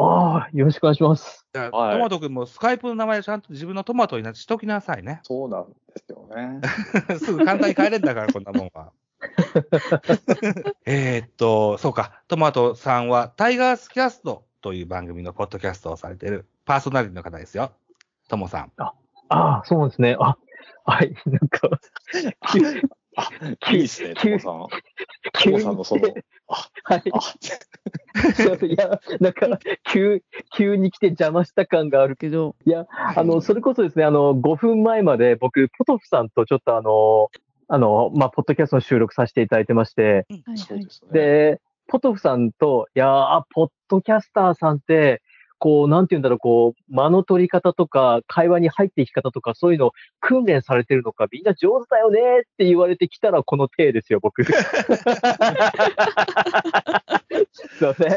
[0.00, 1.46] あ、よろしくお願いします。
[1.54, 5.20] はいトマト君もスカイプの名前をちゃんと自分のトマトになってしときなさいね。
[5.24, 6.60] そうなんですよね。
[7.18, 8.92] すぐ簡単に変えれんだから、こんなもんは。
[10.86, 17.72] えーっと、そうか、トマトさんはタイガースキャストという番組のポッドキャストをされているパーソナリティの方ですよ。
[18.28, 18.72] トモさん。
[18.76, 18.92] あ
[19.28, 20.16] あ、そうですね。
[20.20, 20.36] あ、
[20.84, 21.68] はい、なんか、
[22.52, 22.60] 急
[23.18, 24.52] あ、いいですね、トモさん。
[24.52, 26.02] ト急にモさんのその、
[26.48, 27.02] あ、はい。
[28.66, 29.58] いや、なんか、
[29.90, 30.22] 急、
[30.54, 32.16] 急に来て邪魔した感がある。
[32.16, 32.54] けど、
[33.16, 37.30] あの、それこそですね、あの、5分前まで僕、ポトフさんとちょっとあの、
[37.68, 40.90] あの、まあ、ポッドキャストの収録させていただいてまして、はいはいそうで。
[40.90, 41.20] すね。
[41.20, 45.22] で、ポトフさんと、いやー、ポッドキャスターさんって、
[45.58, 54.44] こう、なんて言うんだろう、こう、間の取り方とか、会話に入っていき方とか、そういうの訓練されてるのか、みんな上手だよねって言われてきたら、この体ですよ、僕。
[54.44, 54.56] すい
[57.80, 58.08] ません。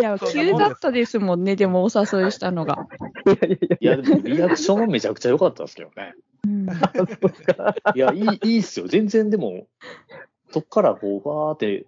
[0.00, 2.86] いや、急だったですもんね、でもお誘いしたのが。
[3.80, 6.14] いやでもリアクションもめちゃくちゃ良かったですけどね。
[6.44, 6.66] うん。
[7.94, 8.88] いや、いい、いいっすよ。
[8.88, 9.66] 全然でも、
[10.50, 11.86] そっからこう、わーって、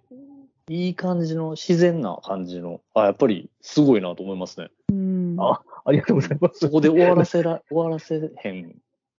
[0.67, 4.69] いい感じの、自然な感じの、あ、やっぱりすごいなと思いますね。
[4.91, 6.69] うんあ、ありがとうございますそ。
[6.69, 8.75] こで終わらせら、 終わらせへん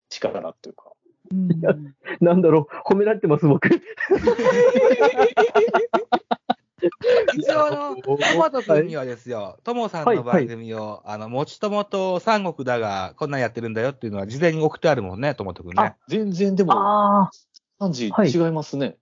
[0.08, 0.92] 力っていうか。
[1.30, 1.48] うん
[2.20, 3.68] なんだろう、褒められてます、僕。
[7.36, 15.94] 一応あの、トマト君にはですよ、トモさんの番組を、あの、もちともと三国だが、こんなんやってるんだよっていうのは事前に送ってあるもんね、トマト君ね。
[16.08, 17.30] 全然でも、あ
[17.78, 18.96] 感じはい違いますね。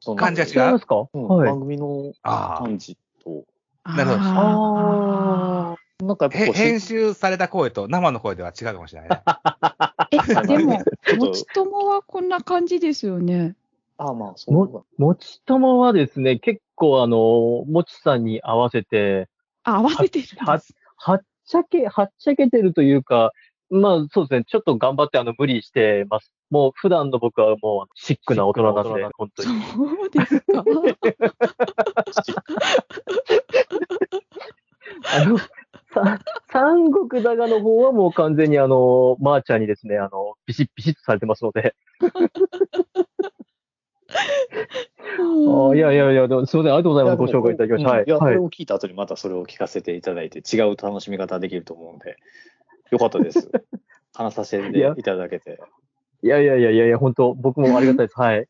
[0.00, 1.06] そのあ、感じは違う違いますか？
[1.12, 1.48] うんはい。
[1.50, 3.44] 番組のあ感じと、
[3.84, 5.76] なるほどああ。
[6.02, 9.22] へなんか編集された声と生の声では違うかもしれないね。
[9.26, 9.36] ー
[10.44, 10.78] え、でも、
[11.18, 13.54] もちともはこんな感じですよね。
[13.98, 14.80] あまあ、そうだ。
[19.62, 20.74] あ、合わせてるんはです。
[20.96, 23.32] はっちゃけ、はっちゃけてるというか、
[23.70, 26.32] まあそうですね、ちょっと頑張ってあの、無理してます。
[26.50, 29.48] もう普段の僕はもうシックな大人なんで、本当に。
[29.62, 30.64] そうですか？
[35.22, 35.48] あの、さ
[36.48, 41.74] 三国だがの方はもう完全にあの、まー、ちゃんにですね、あの、ビシッビシッとされてますので。
[45.20, 47.16] あいやいやいや、でもすみません、ありがとうございます。
[47.16, 47.90] ご紹介いただきました。
[47.90, 48.02] はい。
[48.02, 48.40] うんいや、こはいれ。
[48.40, 52.16] を聞いた後にまたそれを聞かせていただいて、違う楽しみ方できると思うんで、
[52.90, 53.50] よかったです。
[54.14, 55.60] 話させていただけて。
[56.22, 58.14] いやいやいやいやいや、本当僕もありがたいです。
[58.20, 58.46] はい。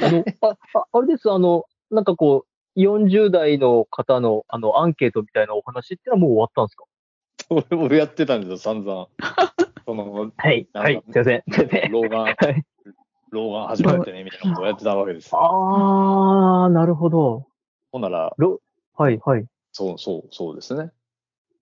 [0.00, 6.84] あの、あ、ああれです、あの、なんかこう、40代の方の、あの、アンケートみたいなお話ってのはもう終わったんですか？
[7.76, 9.08] 俺、俺やってたんですよ、散々。
[9.84, 10.68] その、はい。
[10.72, 11.02] はい。
[11.10, 11.92] すいません。
[11.92, 12.64] 老眼、はい。
[13.30, 15.40] 老眼始まってね、みたいなことをやってたわけですよ。
[15.42, 17.46] あー、なるほど。
[17.90, 18.34] ほんなら、
[18.96, 19.46] はい、はい。
[19.72, 20.92] そう、そう、そうですね。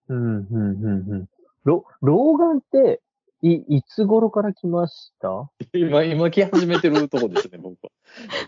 [0.08, 1.28] うん、うん、うん、うん。
[1.64, 3.00] 老、老眼って、
[3.42, 5.50] い、いつ頃から来ました？
[5.72, 7.90] 今、今来始めてるとこですね、 僕は。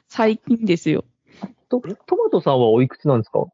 [0.09, 1.05] 最近ですよ。
[1.69, 3.47] と、トマトさんはおいくつなんですか？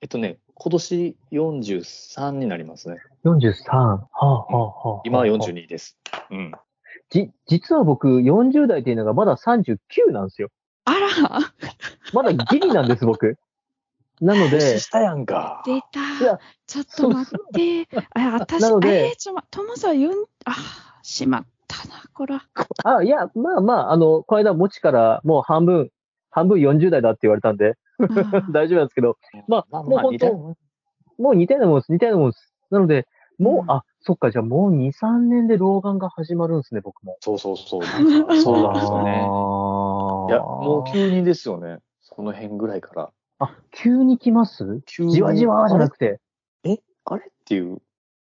[0.00, 2.98] えっとね、今年43になりますね。
[3.24, 3.76] ?43。
[3.76, 5.00] はあ、はあ、はあ。
[5.04, 5.96] 今は42です。
[6.30, 6.52] うん。
[7.10, 9.78] じ、実は僕、40代っていうのがまだ39
[10.12, 10.48] なんですよ。
[10.84, 11.08] あら、
[12.12, 13.38] まだギリなんです、僕。
[14.20, 15.62] なので年、下やんか。
[15.64, 16.38] 出いたや。
[16.66, 17.88] ちょっと待って。
[18.14, 20.54] あ、私、なのでえー、ちょ、ま、ともさん、よん、あ、
[21.02, 22.42] しまったな、こら。
[22.84, 25.90] あ、いや、まあまあ、あの、この間、もちからもう半分、
[26.30, 27.74] 半分40代だって言われたんで、
[28.52, 29.16] 大丈夫なんですけど、
[29.48, 30.34] まあ、もう本当、
[31.18, 32.54] もう似たようなもんです、似たようなもんです。
[32.70, 33.06] なので、
[33.38, 37.16] もう、うんあ、そっか、じゃあもう2、3年で老眼が始まるんですね、僕も。
[37.20, 37.80] そうそうそう。
[37.80, 39.10] なんかそうなんですよね。
[39.10, 41.78] あいや、もう急にですよね。
[42.00, 43.10] その辺ぐらいから。
[43.40, 44.82] あ、急に来ます？
[44.86, 46.20] 急にじわじわじゃなくて。
[47.04, 47.24] あれ？
[47.26, 47.82] っていう、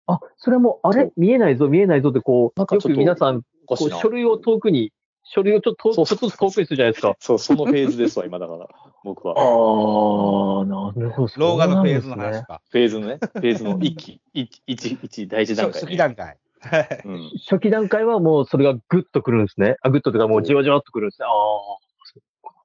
[0.06, 1.10] あ、それはもう、あれ？
[1.16, 3.42] 見えないぞ、見えないぞって、こう、よなんかちょっとく皆さん。
[3.66, 4.92] こう書類を遠くに
[5.24, 7.14] 書類をちょっと、ちょっとずつ遠くにするじゃないですか。
[7.18, 8.68] そう、そのフェーズですわ、 今だから、
[9.04, 10.60] 僕あは。
[10.62, 11.32] あ、なるほど。
[11.36, 12.62] 老眼のフェーズのそうなんですね話か。
[12.68, 16.38] フェーズのね、フェーズの一期、一、一、一、第一段階、初期段階。
[17.04, 17.30] うん。
[17.48, 19.76] 初期段階はもうそれがグッとくるんですね。
[19.80, 21.26] あ、グッとというかもうじわじわっとくるんですね。
[21.26, 21.34] ああ。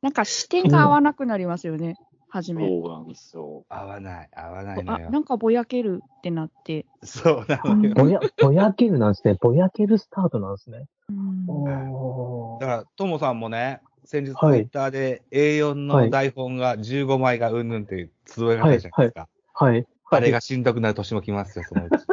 [0.02, 1.96] なんか視点が合わなくなりますよね、
[2.30, 2.68] 初め。
[2.68, 3.66] そうなんですよ。
[3.70, 5.10] 合わない、合わないのあ、よ。
[5.10, 6.86] なんかぼやけるってなって。
[7.04, 7.94] そうなのよ。
[7.96, 9.36] ぼや、ぼやけるなんですね。
[9.40, 10.86] ぼやけるスタートなんですね。
[11.10, 19.28] うんおだから、ともさんもね、先日ツイはいッターで A4 の台本が15枚がうんぬんっていうつぶやかれたじゃないですか。
[19.54, 19.86] はい。
[20.12, 22.06] あれがしんどくなる年も来ますよ、そのうち。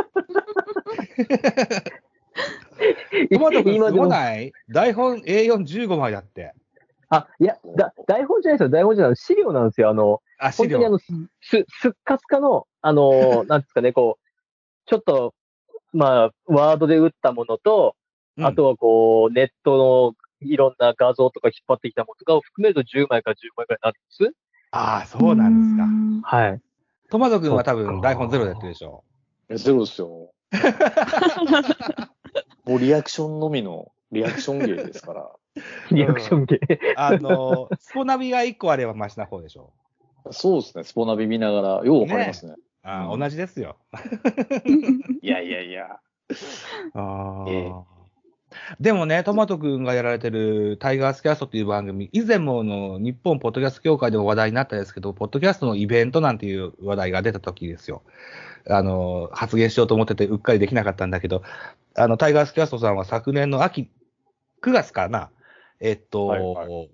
[3.32, 4.02] トマト君す今でも。
[4.04, 4.52] ごない？
[4.68, 6.52] 台本 A415 枚だって。
[7.08, 8.70] あ、いや、だ、台本じゃないですよ。
[8.70, 9.16] 台本じゃない。
[9.16, 9.90] 資料なんですよ。
[9.90, 10.68] あの、あ、資料。
[10.68, 10.98] 本当にあの、
[11.40, 14.24] す、すっかすかの、あの、 なんですかね、こう、
[14.86, 15.34] ちょっと、
[15.92, 17.96] まあ、ワードで打ったものと、
[18.38, 20.14] うんあとはこう、ネットの
[20.46, 24.36] いろんな画像とか引っ張ってきたものとかを含めると10枚から10枚くらいになるんです。
[24.72, 25.68] ああ、そうなんで
[26.22, 26.36] すか。
[26.36, 26.60] はい。
[27.10, 29.04] トマト君は多分台本ゼロでやってるでしょ。
[29.48, 30.32] えゼロですよ。
[32.64, 35.30] もうリアクションのみの、リアクション芸ですから。
[35.90, 36.60] リアクション系。
[36.96, 39.72] あの、スポナビが1個あればマシな方でしょ。
[40.30, 42.54] そうですね、スポナビ見ながら、ようわかりますね。
[42.82, 43.76] あーうん同じですよ。
[45.20, 45.98] いやいやいや。
[46.94, 47.72] あえ
[48.80, 58.02] でもね、トマト君がやられてるタイガースキャストっていう番組、以前もの日本ポッドキャスト協会でも話題になったんですけど、ポッドキャストのイベントなんていう話題が出た時ですよ。
[58.68, 61.42] あの、発言しようと思っててうっかりできなかったんだけど、
[61.94, 63.90] あの、タイガースキャストさんは昨年の秋、
[64.62, 65.30] 9月かな、
[65.80, 66.86] えっと、はいは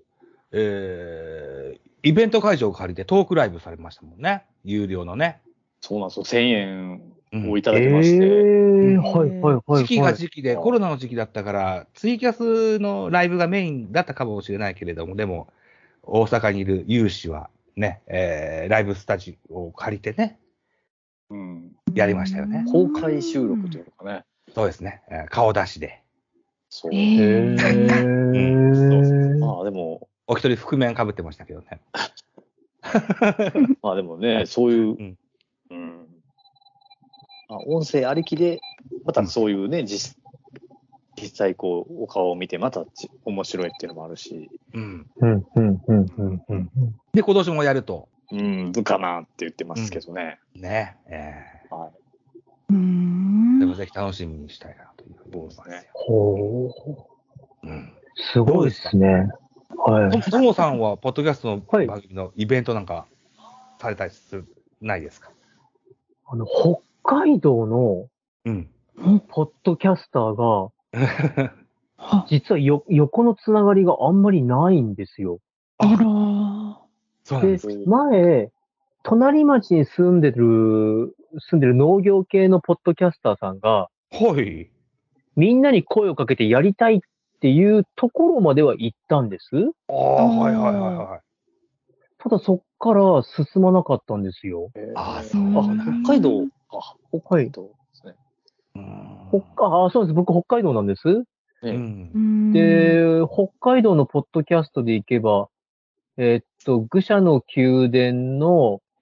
[0.51, 4.43] えーイベント会場を借りてトークライブされましたもんね。
[4.65, 5.41] 有料のね。
[5.79, 6.25] そうなんですよ。
[6.25, 8.25] 1000円うんをいただきまして。
[8.25, 9.83] えー、はいはいはい、はい。
[9.83, 15.47] 時期が時期で、コロナの時期だったから、ツイキャスのライブがメインだったかもしれないけれども、でも、
[16.03, 20.39] 大阪にいる有志はね、えーライブスタジオを借りてね、
[21.29, 21.71] うん。
[21.95, 22.65] やりましたよね。
[22.69, 24.25] 公開収録というのかね。
[24.53, 26.02] そうですね、えー顔出しで。
[26.75, 26.91] そう。
[26.91, 29.37] えへーー。
[29.37, 31.79] まあでも、お一人覆面かぶってましたけどね。
[33.83, 35.17] まあでもね、そういう、うん
[35.69, 36.07] うん。
[37.47, 38.59] まあ、音声ありきで、
[39.05, 40.17] またそういうね、実、
[41.21, 45.07] 実際こう、お顔を見て、またち面白いっていうのもあるし、うん。
[45.17, 46.69] うん、うん、うん、うん、うん。
[47.13, 48.09] で、今年もやると。
[48.31, 50.39] うん、かなって言ってますけどね。
[50.55, 51.35] ね、え
[51.69, 51.91] はい。
[52.69, 55.89] うーーんでもぜひ楽しみにしたいなというふうに思いますね。
[55.93, 56.69] ほ
[57.63, 57.67] う。
[57.67, 57.93] うん。
[58.15, 59.29] すごいですね。
[59.77, 60.21] はい。
[60.21, 63.07] とともさんは、ポッドキャストのはい番組のイベントなんか
[63.79, 64.45] されたりする、
[64.81, 65.31] ないですか？
[66.27, 68.07] あの、北海道の
[68.45, 68.69] うん。
[69.27, 70.69] ポッドキャスターが、
[71.97, 75.39] は 実はよ横のつながりがあんまりないんですよ。
[75.79, 76.73] あらー。
[76.75, 76.77] で
[77.25, 78.51] そうなんです。、前、
[79.03, 84.69] 隣町に住んでる、住んでる農業系のポッドキャスターさんが、はい。
[85.35, 86.99] みんなに声をかけてやりたいっ
[87.39, 89.47] ていうところまでは行ったんです。
[89.89, 91.21] ああ、はいはいはいはい。
[92.19, 94.71] ただそっから進まなかったんですよ。
[94.95, 98.15] ああ、そそうなんだ北海道、あ、北海道ですね。
[98.75, 99.13] うん
[99.55, 100.13] 北あ、そうです。
[100.13, 101.09] 僕北海道なんです。
[101.09, 101.25] う
[101.63, 102.17] ねんう。
[102.17, 105.49] んで、北海道のポッドキャストで行けば、
[106.17, 108.92] えっと、愚者の宮殿の、えっと、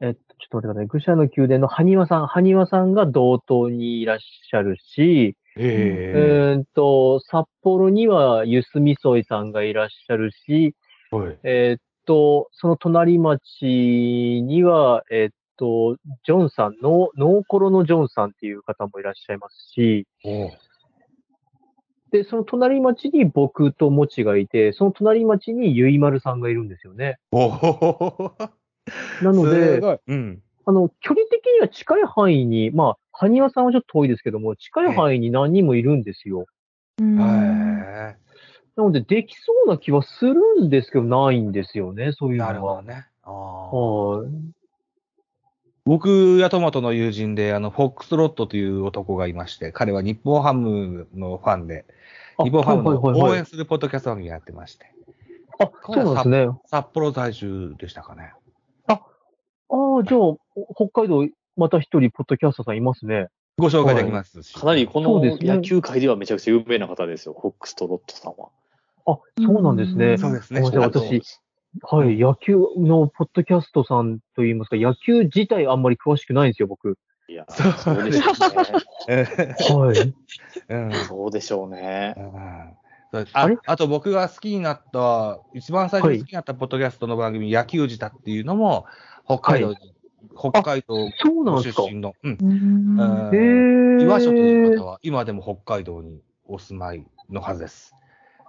[0.42, 0.88] ちょっと待ってください。
[0.88, 10.76] 愚者の宮殿の埴輪さん、埴輪さんが同等にいらっしゃるし、ええーっと、札幌にはゆすみそいさんがいらっしゃるし、
[11.12, 11.40] えはい。
[11.44, 20.08] えーっと、その隣町には、えーっと、ジョンさん、ノー、ノーコロのジョンさんっていう方もいらっしゃいますし、
[22.12, 27.18] で、その隣町に僕ともちがいて、その隣町にゆいまるさんがいるんですよね。
[29.22, 30.00] なのすで。
[30.08, 30.42] うん。
[30.66, 36.46] あの、距離的には近い範囲に、まあ、埴輪さんはちょっと遠いですけども、近い範囲に何人もいるんですよ。
[37.00, 38.16] うんへ
[38.76, 42.34] なので、できそうな気はするんですけど、ないんですよね、そうえ。
[42.34, 42.54] いうのは。
[42.54, 43.08] なるほどね。
[43.24, 44.62] はい。
[45.84, 51.86] 僕やトマトの友人で、あの、フォックスロットという男がいまして、彼は日本ハムのファンで、
[52.38, 54.86] あ日本ハムの応援するポッドキャスト番組やってまして、
[55.60, 56.48] あ、そうなんですね。
[56.68, 58.34] 札幌在住でしたかね。
[59.72, 60.36] ああ、じゃあ、
[60.76, 63.28] 北海道、また一人、ポッドキャスターさんいますね。
[63.58, 64.54] ご紹介できますし。
[64.54, 68.50] かなりこの野球界ではめちゃくちゃ有名な方ですよ、フォックストロットさんは。
[69.06, 70.18] あ、そうなんですね。
[70.18, 71.22] そうですね私、
[71.84, 76.98] はい、野球のポッドキャストさんといいますか、野球自体あんまり詳しくないんですよ、僕。
[77.30, 78.78] いや、そうでしょうね。
[79.08, 79.24] え
[79.74, 80.14] はい。
[80.70, 82.16] うんそうでしょうね。
[82.18, 82.82] うん
[83.14, 83.58] ああれ？
[83.66, 88.86] あと僕が好きになった、一番最初に好きになったポッドキャストの番組、野球舌っていうのも、
[89.40, 89.78] 北海道に、
[90.38, 92.38] 北海道そうなんごですか出身の、うん。
[92.42, 94.04] うんえへーー。
[94.04, 97.96] 岩所という方は、今でも北海道にお住まいのはずです。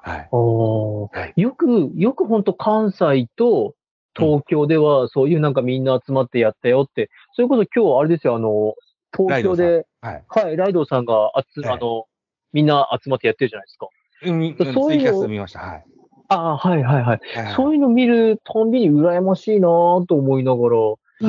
[0.02, 0.28] はい。
[0.32, 3.74] おはいよく、よく本当関西と
[4.16, 8.74] 東京ではそういうなんかみんな集まってやったよって、それこそ今日あれですよ、あの、
[9.16, 10.24] 東京で、はい。
[10.28, 12.06] はい、ライドウさんがあつ、ええあの、
[12.52, 13.88] みんな集まってやってるじゃないですか。
[14.24, 15.60] うん、うんそういうのツイキャス見ました。
[15.60, 15.84] はい。
[16.32, 17.20] ああ、はいはいはい。
[17.44, 20.78] はいそういうの見るたんびに羨ましいなぁと思いながら。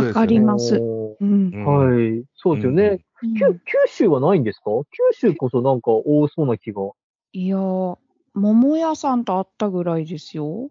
[0.07, 0.75] わかります。
[0.75, 2.23] はい。
[2.35, 2.83] そうですよね。
[2.89, 2.99] うん
[3.35, 4.65] 九九州はないんですか？
[4.91, 6.81] 九州こそなんか多そうな気が。
[7.31, 7.97] いやー、
[8.33, 10.69] 桃屋さんと会ったぐらいですよ。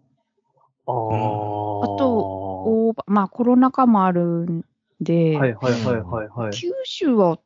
[0.85, 0.93] ああ。
[0.93, 0.97] あ
[1.97, 4.65] とおまあコロナ禍もあるん
[5.01, 6.51] で、はいはいはいはいはい。
[6.51, 7.39] 九州は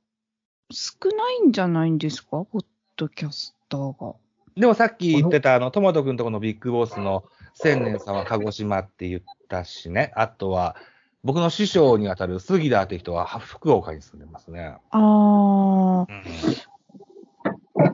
[0.72, 2.44] 少ないんじゃないんですか？
[2.52, 2.66] ポッ
[2.98, 4.16] ドキャスターが。
[4.58, 10.12] でもさっき言ってた、あの、トマト君とこのビッグボスの千年さんは鹿児島って言ったしね。
[10.16, 10.76] あとは、
[11.24, 14.78] 僕の師匠にあたる杉田って人は福岡に住んでますね。
[14.90, 16.06] あー、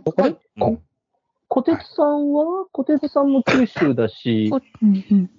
[0.06, 0.82] 他にうん。
[1.49, 5.30] 小鉄さんは、小鉄さんも九州だし、こうんうん、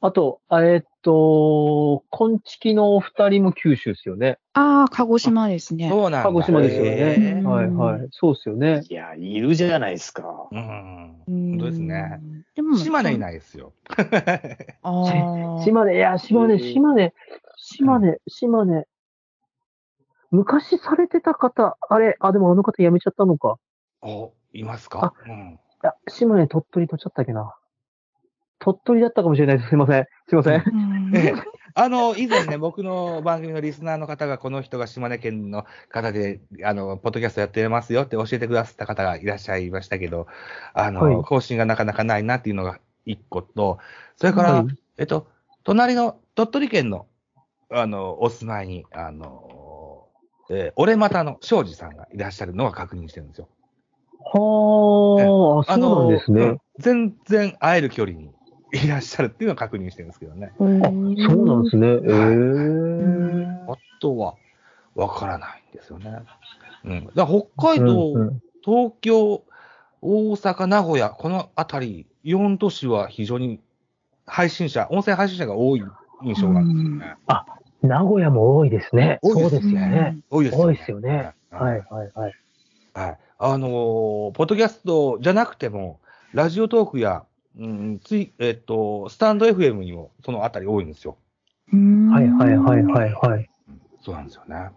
[0.00, 4.38] あと、あえっと、こんちきのお二人も九州ですよね。
[4.52, 5.88] あー、鹿児島ですね。
[5.88, 6.22] そうなんだ。
[6.24, 7.40] 鹿児島ですよへね。
[7.44, 8.08] うんはいはい。
[8.10, 8.82] そうですよね。
[8.88, 10.48] いや、いるじゃないですか。
[10.52, 11.16] ーうん。
[11.26, 12.20] うん本当ですね。
[12.54, 13.72] でも、島根いないですよ。
[14.82, 17.14] あー 島根、いや、島根、島根、
[17.56, 18.86] 島根、島根。
[20.30, 23.56] 昔されてた方、あれ、あ、でもあの方辞めちゃったのか。
[24.02, 25.14] お、いますか？
[25.26, 25.52] うん。
[25.54, 27.54] いや、島根、鳥取取っちゃったっけな。
[28.58, 29.68] 鳥取だったかもしれないです。
[29.68, 30.06] すいません。
[30.28, 30.64] すいません。
[31.78, 40.26] あの、以前ね、僕の番組のリスナーの方が、この人が島根県の方で、あの、ポッドキャストやってますよって教えてくださった方がいらっしゃいましたけど、
[40.72, 43.78] あの、はい更新がなかなかないなっていうのが一個と、
[44.16, 44.66] それから、はい
[44.96, 45.28] えっと、
[45.64, 47.06] 隣の鳥取県の、
[47.70, 50.06] あの、お住まいに、あの、
[50.48, 53.48] えー、俺またの庄司さんがいらっしゃるのは確認してるんですよ。
[54.18, 56.42] はあ、そうなんですね。
[56.42, 58.30] うん全然会える距離に
[58.84, 60.52] いらっしゃるっていうのは確認してるんですけどね。
[60.54, 61.86] あ、そうなんですね。
[61.86, 64.34] ええあとは、
[64.94, 66.18] わからないんですよね。
[66.84, 67.06] うん。
[67.14, 69.44] だから北海道、うんうん東京、
[70.02, 73.60] 大阪、名古屋、このあたり、4都市は非常に
[74.26, 75.84] 配信者、音声配信者が多い
[76.24, 77.16] 印象なんですよね。
[77.82, 79.20] 名古屋も多いですね。
[79.22, 80.18] 多いですそうですよね。
[80.30, 80.64] 多いですよね。
[80.66, 81.32] 多いですよね。
[81.52, 82.32] うんはいはいはい。
[82.94, 83.18] はい。
[83.38, 83.70] あのー
[84.32, 86.00] ポッドキャストじゃなくても、
[86.32, 87.24] ラジオトークや、
[87.58, 91.16] うん、つい、えっと、スタンド FM にもそのあたり多いんですよ。
[91.72, 93.50] はいはいはいはいはい。
[94.02, 94.70] そうなんですよね。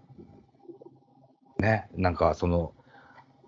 [1.60, 2.74] ね、なんかその、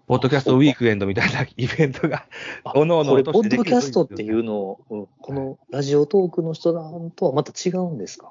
[0.08, 2.26] ポッドキャストウィークエンドみたいなイベントが、
[2.66, 6.84] あおのおのポッドキャストっていうのを、うんこのラジオトークの人ら
[7.16, 8.30] とはまた違うんですか？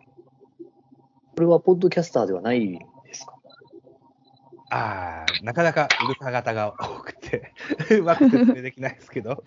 [1.35, 3.37] これはポッドキャスターではないんですか？
[4.69, 7.53] ああ、なかなかうるさ型が多くて、
[7.99, 9.43] うまく説明できないですけど、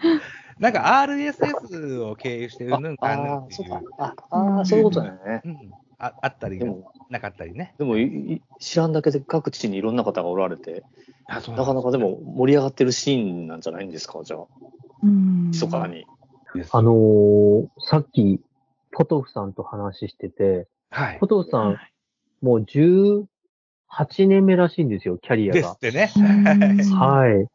[0.59, 3.83] なんか RSS を経由してるぬんかんぬんああー、っていうそうか。
[3.97, 5.41] ああー、そういうことだよね。
[5.45, 7.73] うん、ああったりでも、なかったりね。
[7.77, 10.83] でもいい知らんだけで各地にいろんな方がおられて、
[11.27, 14.21] なかなかでも盛り上がってるシーンなんじゃないんですか？
[14.23, 14.45] じゃあ、
[15.03, 16.05] うん密かに。
[16.71, 18.39] あのーさっき、
[18.91, 21.27] ポトフさんと話してて、はいポ。
[21.27, 21.79] トフさん、
[22.41, 23.25] もう18
[24.27, 25.79] 年目らしいんですよ、キャリアがですっ。
[25.79, 26.11] てね。
[26.15, 27.47] うん はい。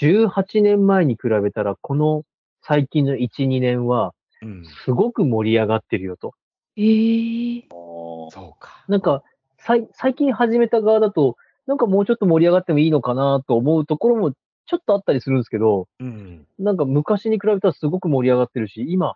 [0.00, 2.24] で、18年前に比べたら、この
[2.62, 6.34] 最近の1、2年は、うん、すごく盛り上がってるよと。
[6.76, 8.84] えー、そうか。
[8.88, 9.22] なんか、
[9.58, 14.32] さい最近始めた側だと、なんかもうちょっと盛り上がってもいいのかなと思うところも
[14.66, 16.46] ちょっとあったりするんですけど、うん。
[16.58, 19.14] なんか昔に比べたらすごく盛り上がってるし、今、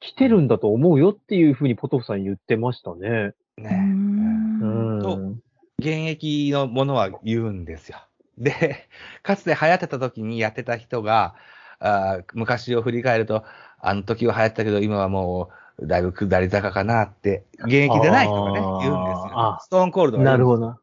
[0.00, 3.32] 来てるんだと思うよっていうふうにポトフさん言ってましたね。
[3.56, 3.70] ね。
[3.70, 5.02] ううんん。
[5.02, 5.36] そう
[5.78, 7.98] 現役のものは言うんですよ。
[8.38, 8.88] で、
[9.22, 11.34] かつて流行ってた時にやってた人が、
[11.80, 13.44] あー昔を振り返ると、
[13.80, 19.58] あの時は流行ったけど、今はもう、だいぶ下り坂かなって、現役でない人がね、言うんですよあ。
[19.60, 20.76] ストーンコールドなるほど。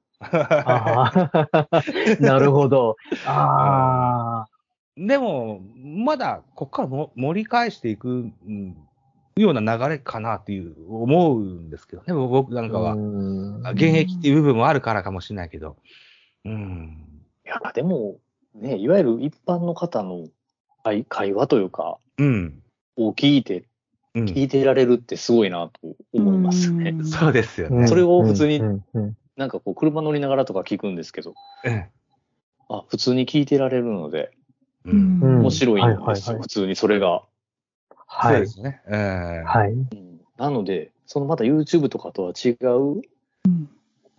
[2.19, 2.95] なるほど。
[3.25, 4.49] ああ。
[4.97, 8.77] でも、まだ、ここからも盛り返していく、うん
[9.37, 12.93] ような流れかなっていう、思うんですけどね、僕なんかは。
[12.93, 15.77] うん現役っていう部分もあるからかもしれないけど。
[16.45, 17.10] うん。
[17.45, 18.17] いや、でも、
[18.55, 20.27] ね、いわゆる一般の方の
[20.83, 22.61] 会会話というか、うん。
[22.97, 23.65] を聞いて、
[24.13, 24.25] うん。
[24.25, 26.91] 聞いてられるってすごいなと思いますね。
[26.91, 27.77] うんそうですよね。
[27.77, 28.61] うんそれを普通に
[29.37, 31.33] なんかこう、車乗りながらとか聞くんですけど、
[31.63, 31.85] うん
[32.69, 34.31] あ、普通に聞いてられるので、
[34.85, 34.91] う。
[34.91, 37.23] うんん面白いんですよ、はいはいはい普通にそれが。
[38.07, 38.45] はいそうで。
[38.47, 38.81] すね。
[38.87, 39.71] ええはい。
[39.71, 43.01] うんなので、そのまた YouTube とかとは違う、うん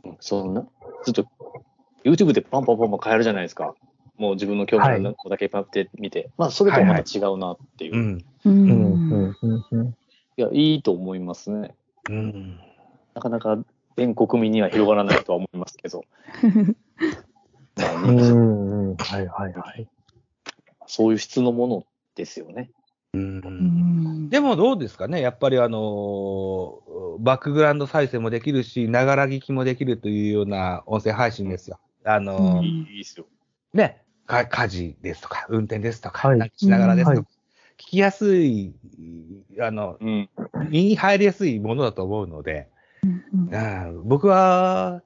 [0.04, 0.64] うんそんな、
[1.04, 1.26] ずっと
[2.04, 3.74] YouTube でパンパンパンパン変えるじゃないですか。
[4.18, 6.30] もう自分の興味の子だけパンって見て。
[6.36, 7.94] まあ、それとはまた違うなっていう。
[7.94, 8.24] いうん。
[8.44, 8.70] ううんん。
[8.70, 9.94] うんうんうん
[10.42, 11.74] や、いいと思いますね。
[12.08, 12.60] うん。
[13.14, 13.58] なかなか
[13.96, 16.04] 全国民には広がらないとは思いますけど。
[17.76, 19.88] まあね、うんうんはいはいはい。
[20.86, 22.70] そういう質のものですよね。
[23.14, 23.18] う。
[23.18, 23.38] うん
[24.26, 31.78] んでもどうですかね、やっぱりあのーバックグラウンド再生もできるし、ながら聞きもできるというような音声配信ですよ。
[32.04, 33.26] あのーうんいいいいですよ。
[33.74, 37.26] ね、か家事ですとか、運転ですとか、はいなんかしながらですとか、うん
[37.78, 38.74] 聞きやすい、
[39.60, 40.30] あの、うん。
[40.68, 42.68] 身に入りやすいものだと思うので、
[43.02, 45.02] うんうん僕は、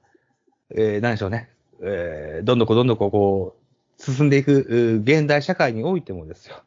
[0.71, 1.49] えー何でしょうね、
[1.81, 3.55] えーどんどこどんどここ
[3.99, 6.61] う、進んでいく、現代社会においてもですよ。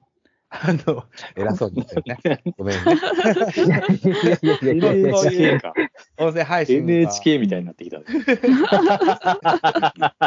[0.63, 1.05] あの、
[1.37, 2.03] 偉そうに言ってる
[2.45, 2.55] ね。
[2.59, 2.93] ごめんね。
[3.57, 5.73] いやいやいやいやいやいや NHK か。
[6.19, 8.01] 音声配信が NHK みたいになってきた。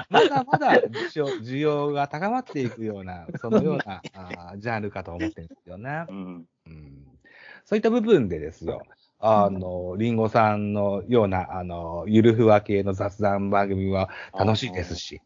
[0.09, 0.81] まだまだ
[1.11, 6.05] 需要需要が高まっていくような、そのような あージャンルかと思ってるんですよね。
[6.09, 6.45] うん。
[6.67, 7.03] うん
[7.65, 8.81] そういった部分でですよ、
[9.19, 15.21] あの、リンゴさんのような、あの、ゆるふわ系の雑談番組は楽しいですし、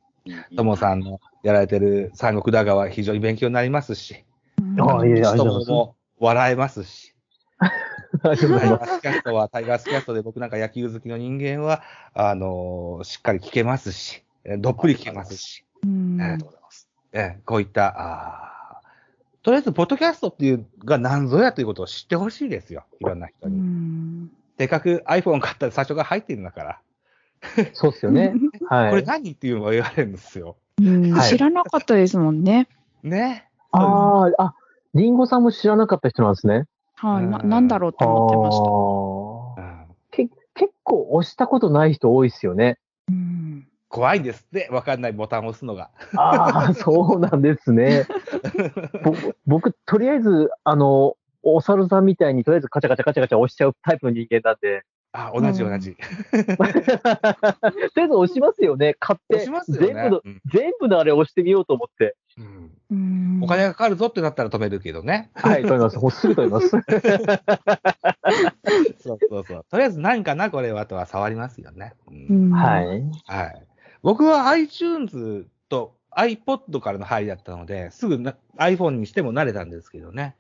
[0.55, 4.24] ともさんのやられてる三国だがは非常に勉強になりますし、
[4.80, 7.14] あいえいえありがとうございますともも笑えますし、
[8.24, 8.38] タイ。
[8.38, 11.84] ガースキャストは、タイガースキャストで僕なんか野球好きの人間は、
[12.14, 16.89] あのしっかり聞けますし、えーどっぷり聞けますし、うんありがとうございます。
[17.14, 18.88] えーこういった、あー
[19.43, 23.60] とりあえず、ポッドキャストっていうが何ぞやということを知ってほしいですよ、いろんな人うに。
[23.62, 26.82] んせっかく iPhone 買ったら最初が入ってるんだから、
[27.74, 28.34] そうっすよね。
[28.70, 28.89] はい。
[28.89, 30.58] これ何っていうのが言われるんですよ。
[31.30, 32.68] 知らなかったですもんね。
[33.03, 33.47] ね。
[33.72, 34.55] ああ、あ、
[34.93, 36.65] リンゴさんも知らなかった人なんですね。
[36.95, 37.28] はい。
[37.28, 39.88] なうんなんだろうと思ってました。
[40.11, 42.78] け結構押したことない人多いっすよね。
[43.09, 45.91] うん怖いんですって、わかんないボタンを押すのが。
[46.18, 48.05] ああ、そうなんですね。
[49.03, 49.13] ぼ
[49.45, 55.95] 僕、とりあえず、あの、お猿さんみたいにとりあえずカチャカチャカチャカチャ押しちゃうタイプの人間なんで、あ、同じ同じ。
[56.36, 58.95] とりあえず押しますよね。
[58.99, 59.88] 買って、押しますよね。
[59.88, 62.15] 全部の、うん全部のあれ押してみようと思って。
[62.38, 65.29] うんうんお金がかかるぞってなったら止めるけどね。
[65.38, 65.99] はい、止めます。
[65.99, 66.69] もうすぐ止めます。
[68.99, 69.65] そうそうそう。
[69.69, 71.93] とりあえず何かな、これはとは触りますよね。
[72.07, 73.03] うんうんはい。
[73.25, 73.67] はい。
[74.01, 80.35] 僕は iTunes と iPod からの入りだったので、すぐな iPhone にしても慣れたんですけどね。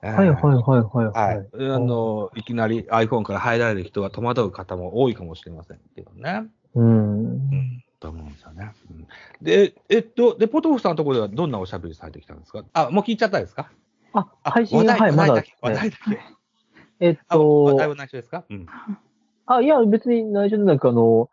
[0.00, 1.70] はいはいはいはいははいい。
[1.70, 6.46] あの、いきなり iPhone から入られる人は戸惑う方も多いかもしれませんけどね。
[6.74, 7.24] うん。
[7.24, 7.83] うん。
[8.04, 8.72] と思うんですよね。
[8.90, 9.06] うん
[9.40, 12.64] で、えっと、で、ポトフさんのところではどんなおしゃべりされてきたんですか？
[12.74, 13.70] あ、もう聞いちゃったですか？
[14.12, 15.56] あ、あ配信はい、まだ話題だけ。
[15.62, 16.20] 話題だけ。
[17.00, 18.44] えっあ、話題とは、内緒ですか？
[18.50, 18.66] うん。
[19.46, 21.30] あ、いや、別に内緒でなく、あの、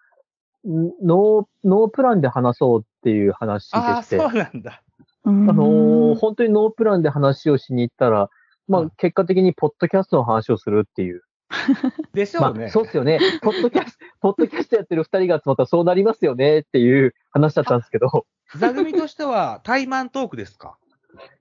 [0.67, 4.81] んノー、ノープランで話そうっていう話でああ、して、そうあなんだ。
[5.25, 8.29] うんのー本当にノープランで話をしに行ったら、
[8.67, 11.21] まあうん、結果的にポッドキャストの話をするっていう。
[12.13, 12.59] でしょうね。
[12.61, 13.19] まあ、そうっすよね。
[13.41, 18.25] ポッドキャスト、 ポッドキャストやってる二人が集まったらそうなりますよねっていう話だったんですけど、
[18.55, 20.77] 座組としては、対マントークですか？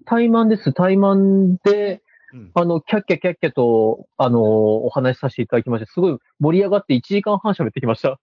[0.04, 0.72] 対マンです。
[0.72, 2.02] 対マンで、
[2.32, 2.50] うん。
[2.54, 8.20] あの、キャッキャキャッキャと、あのーお話しさせていただきまして、すごい盛り上がって1時間半喋ってきました。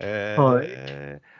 [0.00, 0.68] えー はい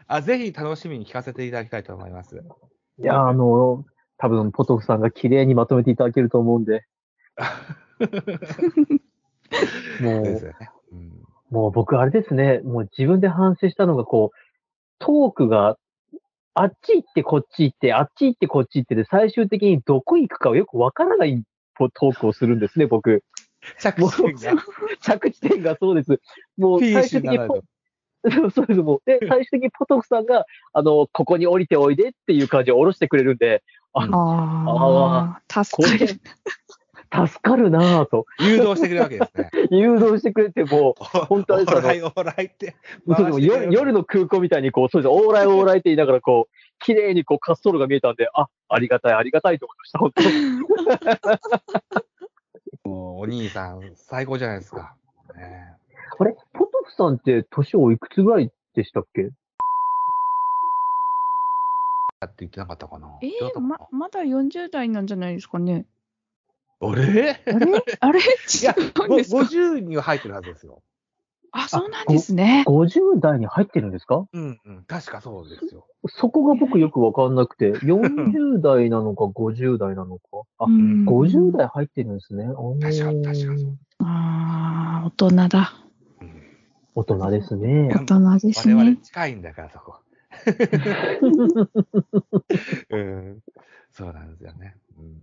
[0.09, 2.37] あ、ぜひ楽しみに聞かせていただきたいと思います。
[2.37, 3.85] いや、あの、
[4.19, 6.87] 多分、ポトフさんが綺麗にまとめていただけると思うんで、
[10.01, 10.55] もう、ね。
[10.93, 14.39] うんもう僕あれですね、もう自分で反省したのが、こう、
[14.99, 15.77] トークが、
[16.55, 21.43] あっち行ってこっち行って、あっち行ってこっち行ってで、最終的にどこ行くかをよくわからない
[21.79, 23.23] トークをするんですね、僕。
[23.79, 24.63] 着地点が。
[25.03, 26.21] 着地点がそうです。
[26.57, 27.63] もう最終的にポ、と。
[28.51, 29.03] そうです、もう。
[29.05, 36.21] で、最終的にポトフさんが、あの、ここに降りておいでっていう感じを下ろしてくれるんで、あ、ああ、助かる。
[37.13, 38.27] 助かるなぁと。
[38.41, 39.51] 誘導してくれるわけですね。
[39.71, 42.77] 誘導してくれて、もう、本当あれですオーライ、オーライって。
[43.07, 50.13] そうでも夜夜の空港みたいに、こう、そうです、オーライオーライって言いながら、こう、綺麗にこう、滑走路が見えたんで、あ、ありがたい、ありがたいと思いました、本
[52.83, 54.95] 当 もうお兄さん、最高じゃないですか。
[55.37, 55.75] ね
[56.19, 59.31] あれポトフさんって、年おいくつぐらいでしたっけ？
[62.21, 63.19] だって言ってなかったかな。
[63.23, 65.85] えー、ま、まだ40代なんじゃないですかね。
[66.81, 67.41] あれ？
[68.01, 68.21] あれ？
[68.21, 68.25] 違
[69.05, 70.83] うんですか？50には入ってるはずですよ。
[71.53, 72.65] あ、そうなんですね。
[72.67, 74.27] 50代に入ってるんですか？
[74.33, 74.85] うんうん。
[74.87, 75.87] 確かそうですよ。
[76.07, 80.23] そこが僕よくわかんなくて、 40代なのか50代なのか？
[80.59, 82.45] あ、うん50代入ってるんですね。
[82.45, 82.61] 確か
[83.33, 85.73] 確かそうああ、大人だ。
[86.21, 86.43] うん
[86.95, 87.89] 大人ですね。
[87.95, 88.97] 大人です我々ね。
[89.03, 90.01] 近いんだから、そこ。
[92.91, 93.41] うん。
[93.93, 94.75] そうなんですよね。
[94.99, 95.23] うん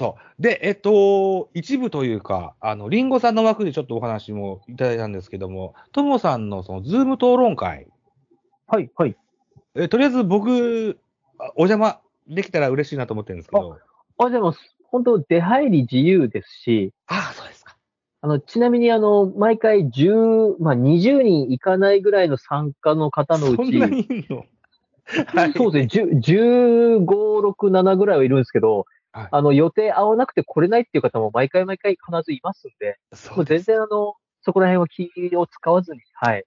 [0.00, 0.42] そう。
[0.42, 7.86] で、えっと、一部というか、あの、リンゴさんの枠でちょっとお話もいただいたんですけども、ともさんのその、ズーム討論会、
[8.66, 9.14] はい、はい。
[9.74, 10.98] えとりあえず僕、
[11.38, 13.76] あお邪魔できたら嬉しいなと思ってるんですけど、
[14.16, 17.76] あ、でも、本当出入り自由ですし、ああ、そうですか。
[18.22, 24.46] あの、ちなみにあの、毎回10、まあ、20人いかないぐらいの参加の方のうち、そんなにいんの？
[25.34, 25.52] はい。
[25.52, 33.64] そうですね、10 15、6、7ぐらいはいるんですけど、はいあの、予定合わなくて来れないっていう方も毎回毎回必ずいますんで、もう全そうです。
[33.66, 36.44] 然あの、そこら辺は気を使わずに、はい、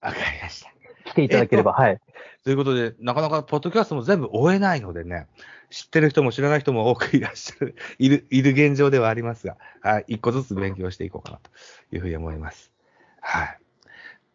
[0.00, 0.70] わかりました。
[1.04, 2.00] 来ていただければ、はい。
[2.42, 5.28] ということで、なかなかポッドキャストも全部追えないのでね、
[5.70, 11.50] 知ってる人も知らない人も多くいらっしゃる、 いる、いる現状ではありますが、はい、一個ずつ勉強していこうかなと
[11.94, 12.72] いうふうに思います。
[13.20, 13.58] はい。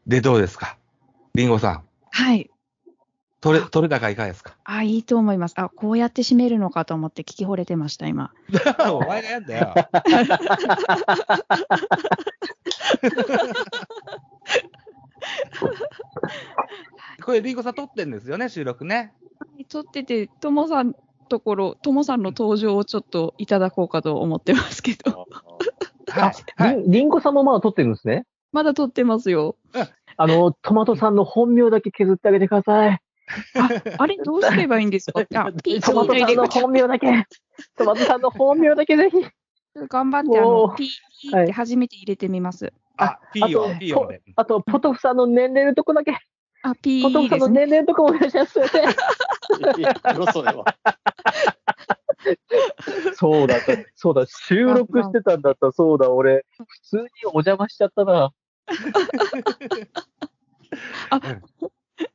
[0.08, 0.78] で、どうですか？
[1.36, 2.50] リンゴさん、はい。
[3.42, 5.56] 取れ、取れ高いかがですかあ、いいと思います。
[5.58, 8.32] あ、こうやって締めるのかと思って聞き惚れてました、今。
[8.94, 9.74] お前がやんだよ。
[17.24, 19.14] これ、リンゴさん撮ってんですよね、収録ね。
[19.70, 20.94] 撮ってて、ともさん
[21.30, 25.28] ところ、ともさんの登場をちょっといただこうかと思ってますけど。
[26.10, 26.34] はい。
[26.62, 26.76] はい。
[26.76, 28.26] りんりんごさんもまだ撮ってるんですね？
[28.52, 29.56] まだ撮ってますよ。
[30.18, 33.02] あの、トマトさんの本名だけ削ってあげてください。
[33.56, 35.22] あ、あれどうすればいいんですか？
[35.22, 37.26] あ、ピーチトマトさんの本名だけ、
[37.78, 39.18] トマトさんの本名だけぜひ。
[39.90, 42.74] 頑張って、あおの、ーピーって初めて入れてみます。
[42.98, 44.22] あ、ピーヨン、ピーヨンで。
[44.36, 46.12] あと、ポトフさんの年齢のとこだけ、
[46.64, 47.48] あ、ピポトフさんの。
[47.48, 48.60] 年齢のとこお願いします。
[48.60, 48.62] い
[49.82, 50.66] やよそれは。
[53.16, 58.32] そうだった、そうだ、収録してたんだった、そうだ、俺、普通にお邪魔しちゃったな。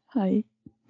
[0.09, 0.45] はい。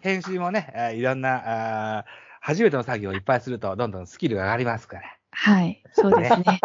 [0.06, 2.04] 編集もね、えーいろんな、あー
[2.40, 5.02] 初めての作業をいっぱいすると、どんどんスキルが上がりますから。
[5.32, 5.82] はい。
[5.92, 6.60] そうですね。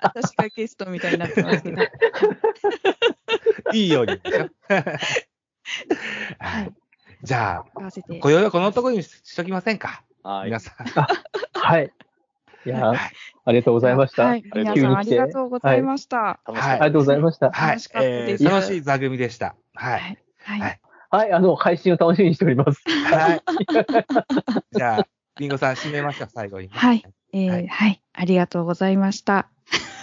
[0.00, 1.82] 私がゲストみたいになってますけど。
[3.74, 4.48] いいようにでしょ。
[6.38, 6.72] はい。
[7.22, 8.18] じゃあ、合わせて。
[8.18, 10.02] 今宵はこのところにししときませんか？
[10.22, 10.46] はい。
[10.46, 10.76] 皆さん。
[11.52, 11.92] はい。
[12.64, 12.96] いやー、
[13.44, 14.24] ありがとうございました。
[14.24, 14.42] はい。
[14.42, 16.16] 皆さんありがとうございました。
[16.16, 17.50] はいありがとうございました。
[17.52, 17.78] はい
[18.42, 19.54] 楽しい座組でした。
[19.74, 20.18] はい。
[20.38, 20.80] はい。
[21.10, 22.82] ははいあの、配信を楽しみにしております。
[22.88, 23.42] はい。
[24.72, 25.06] じゃあ、
[25.38, 26.68] リンゴさん締めましょう、最後に。
[26.68, 27.04] はい。
[27.32, 28.02] えはいー、はい。
[28.12, 29.48] ありがとうございました。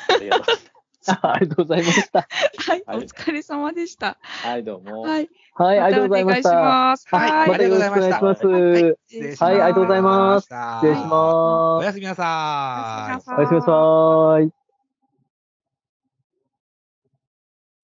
[0.09, 0.73] ありがとうございます
[1.07, 2.19] あ ありがとうございました。
[2.19, 2.83] はい。
[2.85, 4.17] はいお疲れ様でした。
[4.21, 5.01] はい、どうも。
[5.01, 5.29] はい。
[5.55, 6.49] はい、ありがとうございました。
[6.49, 7.07] またお願いします。
[7.11, 7.49] はいはい。
[7.49, 9.43] またよろしくお願いします。
[9.43, 10.45] はい、ありがとうございます。
[10.45, 11.13] 失失礼します。
[11.13, 13.33] おやすみなさい。
[13.37, 14.62] おやすみなさい。